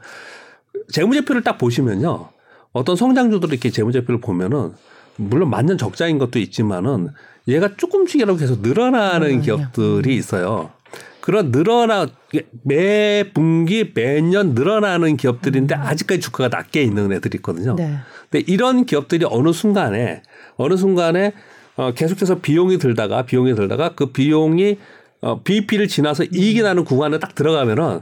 [0.91, 2.30] 재무제표를 딱 보시면요.
[2.72, 4.72] 어떤 성장주들이 이렇게 재무제표를 보면은
[5.16, 7.11] 물론 맞는 적자인 것도 있지만은
[7.47, 10.70] 얘가 조금씩이라도 계속 늘어나는 음, 기업들이 있어요.
[11.20, 12.07] 그런 늘어나
[12.62, 15.80] 매 분기 매년 늘어나는 기업들인데 음.
[15.82, 17.74] 아직까지 주가가 낮게 있는 애들이 있거든요.
[17.76, 17.99] 네.
[18.30, 20.22] 근데 이런 기업들이 어느 순간에
[20.57, 21.34] 어느 순간에
[21.77, 24.79] 어, 계속해서 비용이 들다가 비용이 들다가 그 비용이
[25.23, 28.01] 어, BP를 지나서 이익이 나는 구간에 딱 들어가면은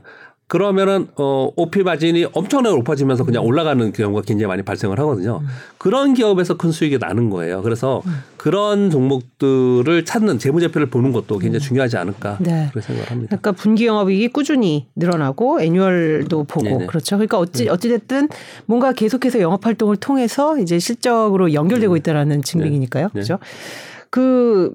[0.48, 5.40] 그러면은 어 오피 마진이 엄청나게 높아지면서 그냥 올라가는 경우가 굉장히 많이 발생을 하거든요.
[5.42, 5.46] 음.
[5.76, 7.60] 그런 기업에서 큰 수익이 나는 거예요.
[7.60, 8.22] 그래서 음.
[8.38, 11.68] 그런 종목들을 찾는 재무제표를 보는 것도 굉장히 음.
[11.68, 12.68] 중요하지 않을까 네.
[12.70, 13.36] 그런 생각을 합니다.
[13.36, 16.86] 그러니까 분기 영업이익이 꾸준히 늘어나고 애뉴얼도 보고 네네.
[16.86, 17.16] 그렇죠.
[17.16, 17.70] 그러니까 어찌 네.
[17.70, 18.28] 어찌 됐든
[18.64, 21.98] 뭔가 계속해서 영업 활동을 통해서 이제 실적으로 연결되고 네.
[21.98, 23.04] 있다라는 증빙이니까요.
[23.04, 23.10] 네.
[23.12, 23.38] 그렇죠.
[24.08, 24.72] 그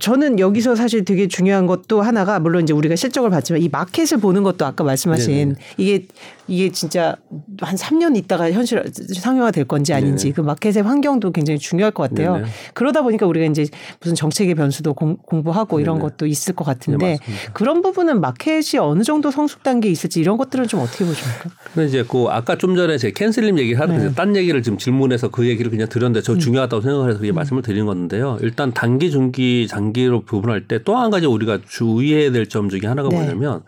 [0.00, 4.42] 저는 여기서 사실 되게 중요한 것도 하나가 물론 이제 우리가 실적을 봤지만 이 마켓을 보는
[4.42, 5.54] 것도 아까 말씀하신 네네.
[5.76, 6.06] 이게
[6.48, 7.14] 이게 진짜
[7.60, 8.82] 한 3년 있다가 현실
[9.14, 10.34] 상용화 될 건지 아닌지 네네.
[10.34, 12.36] 그 마켓의 환경도 굉장히 중요할 것 같아요.
[12.36, 12.48] 네네.
[12.74, 13.66] 그러다 보니까 우리가 이제
[14.00, 17.18] 무슨 정책의 변수도 공, 부하고 이런 것도 있을 것 같은데 네,
[17.52, 21.50] 그런 부분은 마켓이 어느 정도 성숙 단계에 있을지 이런 것들은 좀 어떻게 보십니까?
[21.74, 24.14] 근데 이제 그 아까 좀 전에 제 캔슬림 얘기를 하는데 네.
[24.14, 26.38] 딴 얘기를 지금 질문해서 그 얘기를 그냥 드렸는데 저 음.
[26.38, 27.34] 중요하다고 생각해서 그게 음.
[27.34, 28.38] 말씀을 드린 건데요.
[28.40, 33.08] 일단 단기, 중기, 장기로 부분할 때 또 한 가지 우리가 주의해야 될 점 중에 하나가
[33.10, 33.16] 네.
[33.16, 33.62] 뭐냐면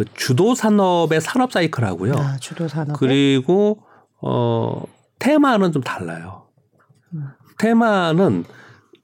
[0.00, 2.14] 그 주도 산업의 산업 사이클하고요.
[2.16, 2.98] 아, 주도 산업.
[2.98, 3.82] 그리고
[4.22, 4.82] 어
[5.18, 6.46] 테마는 좀 달라요.
[7.12, 7.28] 음.
[7.58, 8.44] 테마는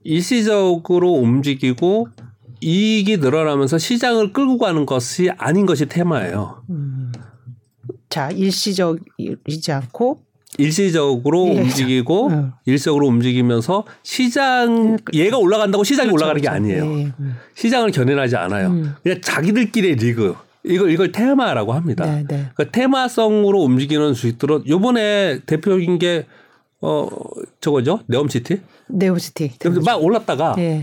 [0.04, 2.08] 일시적으로 움직이고
[2.62, 6.62] 이익이 늘어나면서 시장을 끌고 가는 것이 아닌 것이 테마예요.
[6.70, 7.12] 음.
[8.08, 10.20] 자, 일시적이지 않고
[10.56, 11.60] 일시적으로 예.
[11.60, 12.52] 움직이고 음.
[12.64, 16.56] 일시적으로 움직이면서 시장 얘가 올라간다고 시장이 그렇죠, 올라가는 게 그렇죠.
[16.56, 16.98] 아니에요.
[17.00, 17.12] 예.
[17.20, 17.36] 음.
[17.54, 18.68] 시장을 견인하지 않아요.
[18.68, 18.94] 음.
[19.02, 20.34] 그냥 자기들끼리의 리그.
[20.66, 22.04] 이걸 이걸 테마라고 합니다.
[22.04, 22.50] 네, 네.
[22.54, 26.26] 그러니까 테마성으로 움직이는 주식들은 요번에 대표인 게
[26.80, 27.08] 어
[27.60, 28.60] 저거죠 네옴시티.
[28.88, 29.52] 네옴시티.
[29.84, 30.82] 막 올랐다가 네.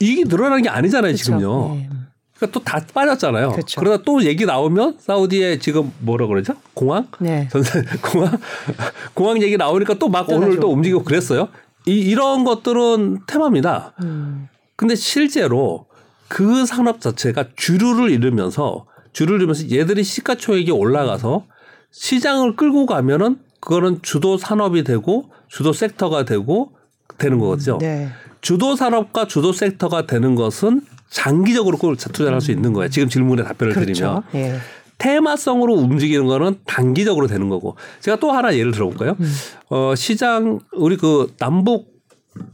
[0.00, 1.24] 이게 늘어나는 게 아니잖아요 그렇죠.
[1.24, 1.74] 지금요.
[1.76, 1.88] 네.
[2.36, 3.52] 그러니까 또 다 빠졌잖아요.
[3.52, 3.80] 그렇죠.
[3.80, 6.54] 그러다 또 얘기 나오면 사우디에 지금 뭐라 그러죠?
[6.74, 7.06] 공항?
[7.20, 7.48] 네.
[7.52, 8.36] 전산 공항
[9.14, 11.48] 공항 얘기 나오니까 또 막 오늘 또 움직이고 그랬어요.
[11.86, 13.94] 이 이런 것들은 테마입니다.
[14.02, 14.48] 음.
[14.74, 15.86] 근데 실제로
[16.26, 21.44] 그 산업 자체가 주류를 이루면서 주류를 이루면서 얘들이 시가총액이 올라가서
[21.90, 26.72] 시장을 끌고 가면은 그거는 주도 산업이 되고 주도 섹터가 되고
[27.18, 27.78] 되는 거거든요.
[27.78, 28.08] 네.
[28.40, 32.88] 주도 산업과 주도 섹터가 되는 것은 장기적으로 그걸 투자를 할 수 있는 거예요.
[32.90, 33.92] 지금 질문에 답변을 그렇죠.
[33.92, 34.22] 드리면.
[34.34, 34.58] 예.
[34.98, 37.76] 테마성으로 움직이는 거는 단기적으로 되는 거고.
[38.00, 39.16] 제가 또 하나 예를 들어볼까요?
[39.18, 39.32] 음.
[39.70, 41.97] 어, 시장, 우리 그 남북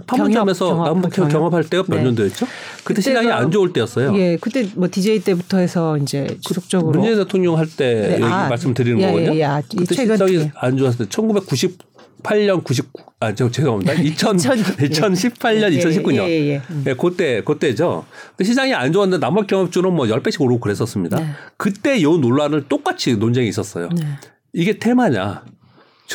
[0.07, 1.33] 판문점에서 남북 경협.
[1.33, 2.05] 경험할 때가 몇 네.
[2.05, 2.47] 년도였죠?
[2.85, 4.17] 그때 시장이 안 좋을 때였어요.
[4.17, 8.25] 예, 그때 뭐 DJ 때부터 해서 이제 지속적으로 문재인 대통령 할때 네.
[8.25, 9.35] 아, 말씀드리는 예, 거거든요.
[9.35, 12.89] 예, 예, 아, 그때 최근 시장이 안 좋았을 때 1998년 99,
[13.21, 13.93] 아, 저 죄송합니다.
[14.01, 16.19] 2000, 2018년, 예, 2019년.
[16.25, 16.63] 예, 예, 예.
[16.85, 18.05] 네, 그때, 그때죠.
[18.43, 21.19] 시장이 안 좋았는데 남북 경협주는 뭐 10배씩 오르고 그랬었습니다.
[21.19, 21.27] 네.
[21.57, 23.89] 그때 요 논란을 똑같이 논쟁이 있었어요.
[23.95, 24.05] 네.
[24.53, 25.43] 이게 테마냐.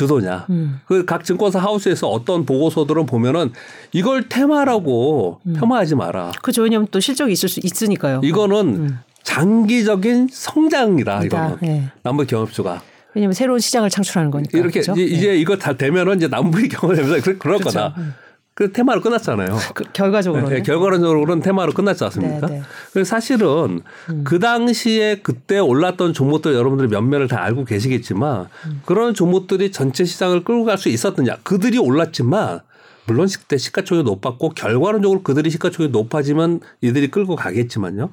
[0.00, 0.46] 주도냐.
[0.48, 0.80] 음.
[0.86, 3.52] 그각 증권사 하우스에서 어떤 보고서들은 보면은
[3.92, 5.52] 이걸 테마라고 음.
[5.60, 6.32] 폄하하지 마라.
[6.42, 6.62] 그죠.
[6.62, 8.22] 왜냐하면 또 실적이 있을 수 있으니까요.
[8.24, 8.98] 이거는 음.
[9.22, 11.24] 장기적인 성장이다.
[11.24, 11.90] 이거는 네.
[12.02, 12.80] 남북 경협주가.
[13.14, 14.56] 왜냐하면 새로운 시장을 창출하는 거니까.
[14.58, 14.98] 이렇게 그렇죠?
[14.98, 15.36] 이제 네.
[15.36, 17.64] 이거 다 되면은 이제 남북이 경험하면서 그럴 그렇죠.
[17.64, 17.94] 거다.
[17.98, 18.14] 음.
[18.60, 19.56] 그 테마로 끝났잖아요.
[19.72, 22.46] 그, 결과적으로는 네, 결과론적으로는 테마로 끝났지 않습니까?
[22.46, 22.62] 네, 네.
[22.92, 23.80] 그래서 사실은
[24.10, 24.24] 음.
[24.24, 28.82] 그 당시에 그때 올랐던 종목들 여러분들이 몇몇을 다 알고 계시겠지만 음.
[28.84, 31.36] 그런 종목들이 전체 시장을 끌고 갈 수 있었느냐?
[31.42, 32.60] 그들이 올랐지만
[33.06, 38.10] 물론 그때 시가총액이 높았고 결과론적으로 그들이 시가총액이 높아지면 이들이 끌고 가겠지만요.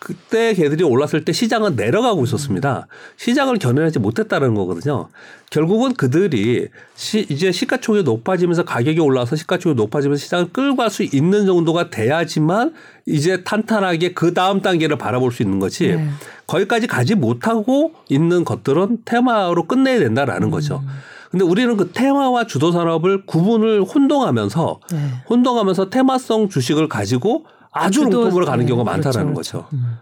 [0.00, 2.86] 그때 걔들이 올랐을 때 시장은 내려가고 있었습니다.
[3.18, 5.08] 시장을 견인하지 못했다는 거거든요.
[5.50, 11.44] 결국은 그들이 시, 이제 시가총액이 높아지면서 가격이 올라서 시가총액이 높아지면서 시장을 끌고 갈 수 있는
[11.44, 12.72] 정도가 돼야지만
[13.04, 15.88] 이제 탄탄하게 그 다음 단계를 바라볼 수 있는 거지.
[15.88, 16.08] 네.
[16.46, 20.50] 거기까지 가지 못하고 있는 것들은 테마로 끝내야 된다라는 음.
[20.50, 20.82] 거죠.
[21.30, 24.98] 근데 우리는 그 테마와 주도 산업을 구분을 혼동하면서 네.
[25.28, 29.68] 혼동하면서 테마성 주식을 가지고 아주 롱폼으로 가는 경우가 많다라는 그렇죠, 그렇죠.
[29.68, 29.76] 거죠.
[29.76, 29.98] 음.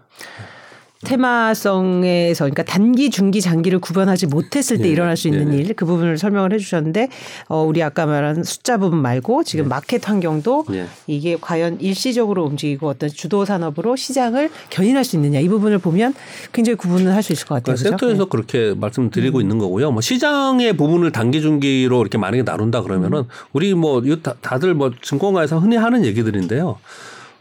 [1.05, 6.17] 테마성에서 그러니까 단기, 중기, 장기를 구분하지 못했을 때 네, 일어날 수 있는 네, 일그 부분을
[6.17, 7.07] 설명을 해주셨는데
[7.47, 9.69] 어 우리 아까 말한 숫자 부분 말고 지금 네.
[9.69, 10.87] 마켓 환경도 네.
[11.07, 16.13] 이게 과연 일시적으로 움직이고 어떤 주도 산업으로 시장을 견인할 수 있느냐 이 부분을 보면
[16.51, 17.75] 굉장히 구분을 할 수 있을 것 같아요.
[17.75, 18.29] 그러니까 섹터에서 네.
[18.29, 19.41] 그렇게 말씀드리고 음.
[19.41, 19.91] 있는 거고요.
[19.91, 23.25] 뭐 시장의 부분을 단기, 중기로 이렇게 만약에 나눈다 그러면은 음.
[23.51, 24.01] 우리 뭐
[24.41, 26.77] 다들 뭐 증권가에서 흔히 하는 얘기들인데요.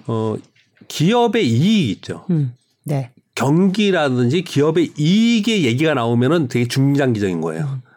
[0.08, 0.36] 어,
[0.88, 2.24] 기업의 이익이 있죠.
[2.30, 2.54] 음,
[2.84, 3.10] 네.
[3.34, 7.64] 경기라든지 기업의 이익의 얘기가 나오면은 되게 중장기적인 거예요.
[7.64, 7.88] 음.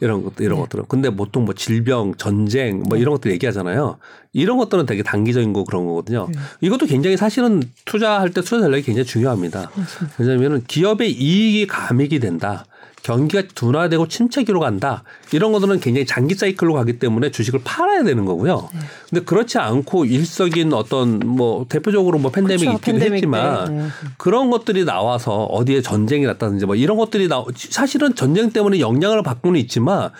[0.00, 0.62] 이런 것들 이런 네.
[0.62, 3.02] 것들은 근데 보통 뭐 질병 전쟁 뭐 네.
[3.02, 3.98] 이런 것들 얘기하잖아요
[4.32, 6.38] 이런 것들은 되게 단기적인 거 그런 거거든요 네.
[6.62, 9.70] 이것도 굉장히 사실은 투자할 때 투자 전략이 굉장히 중요합니다
[10.18, 12.64] 왜냐하면은 기업의 이익이 감익이 된다
[13.02, 15.04] 경기가 둔화되고 침체기로 간다.
[15.32, 18.68] 이런 것들은 굉장히 장기 사이클로 가기 때문에 주식을 팔아야 되는 거고요.
[18.72, 18.80] 네.
[19.08, 22.76] 근데 그렇지 않고 일석인 어떤 뭐 대표적으로 뭐 팬데믹이 그렇죠.
[22.76, 23.86] 있기도 팬데믹 했지만 네.
[24.18, 29.58] 그런 것들이 나와서 어디에 전쟁이 났다든지 뭐 이런 것들이 나 사실은 전쟁 때문에 영향을 받고는
[29.60, 30.10] 있지만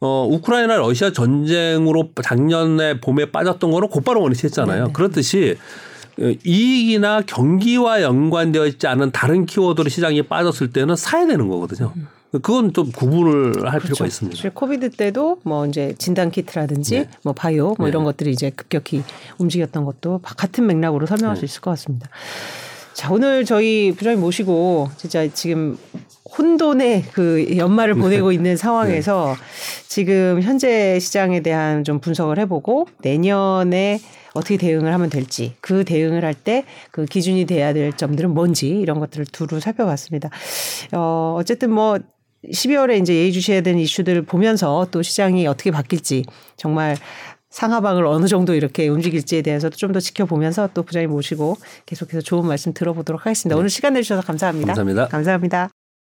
[0.00, 4.86] 어, 우크라이나 러시아 전쟁으로 작년에 봄에 빠졌던 거는 곧바로 원위치했잖아요.
[4.86, 4.92] 네.
[4.92, 5.56] 그렇듯이
[6.18, 11.92] 이익이나 경기와 연관되어 있지 않은 다른 키워드로 시장이 빠졌을 때는 사야 되는 거거든요.
[12.32, 13.94] 그건 좀 구분을 할 그렇죠.
[13.94, 14.50] 필요가 있습니다.
[14.54, 17.08] COVID 때도 뭐 이제 진단 키트라든지 네.
[17.22, 17.88] 뭐 바이오 뭐 네.
[17.90, 19.02] 이런 것들이 이제 급격히
[19.38, 21.40] 움직였던 것도 같은 맥락으로 설명할 네.
[21.40, 22.08] 수 있을 것 같습니다.
[22.94, 25.78] 자, 오늘 저희 부장님 모시고 진짜 지금
[26.38, 28.34] 혼돈의 그 연말을 보내고 네.
[28.34, 29.88] 있는 상황에서 네.
[29.88, 34.00] 지금 현재 시장에 대한 좀 분석을 해보고 내년에
[34.34, 38.98] 어떻게 대응을 하면 될지 그 대응을 할 때 그 기준이 돼야 될 점들은 뭔지 이런
[39.00, 40.30] 것들을 두루 살펴봤습니다.
[40.92, 41.98] 어, 어쨌든 뭐
[42.50, 46.24] 12월에 이제 예의주시해야 되는 이슈들을 보면서 또 시장이 어떻게 바뀔지
[46.56, 46.96] 정말
[47.50, 51.56] 상하방을 어느 정도 이렇게 움직일지에 대해서도 좀 더 지켜보면서 또 부장님 모시고
[51.86, 53.54] 계속해서 좋은 말씀 들어보도록 하겠습니다.
[53.54, 53.58] 네.
[53.58, 54.68] 오늘 시간 내주셔서 감사합니다.
[54.68, 55.08] 감사합니다.
[55.08, 55.81] 감사합니다.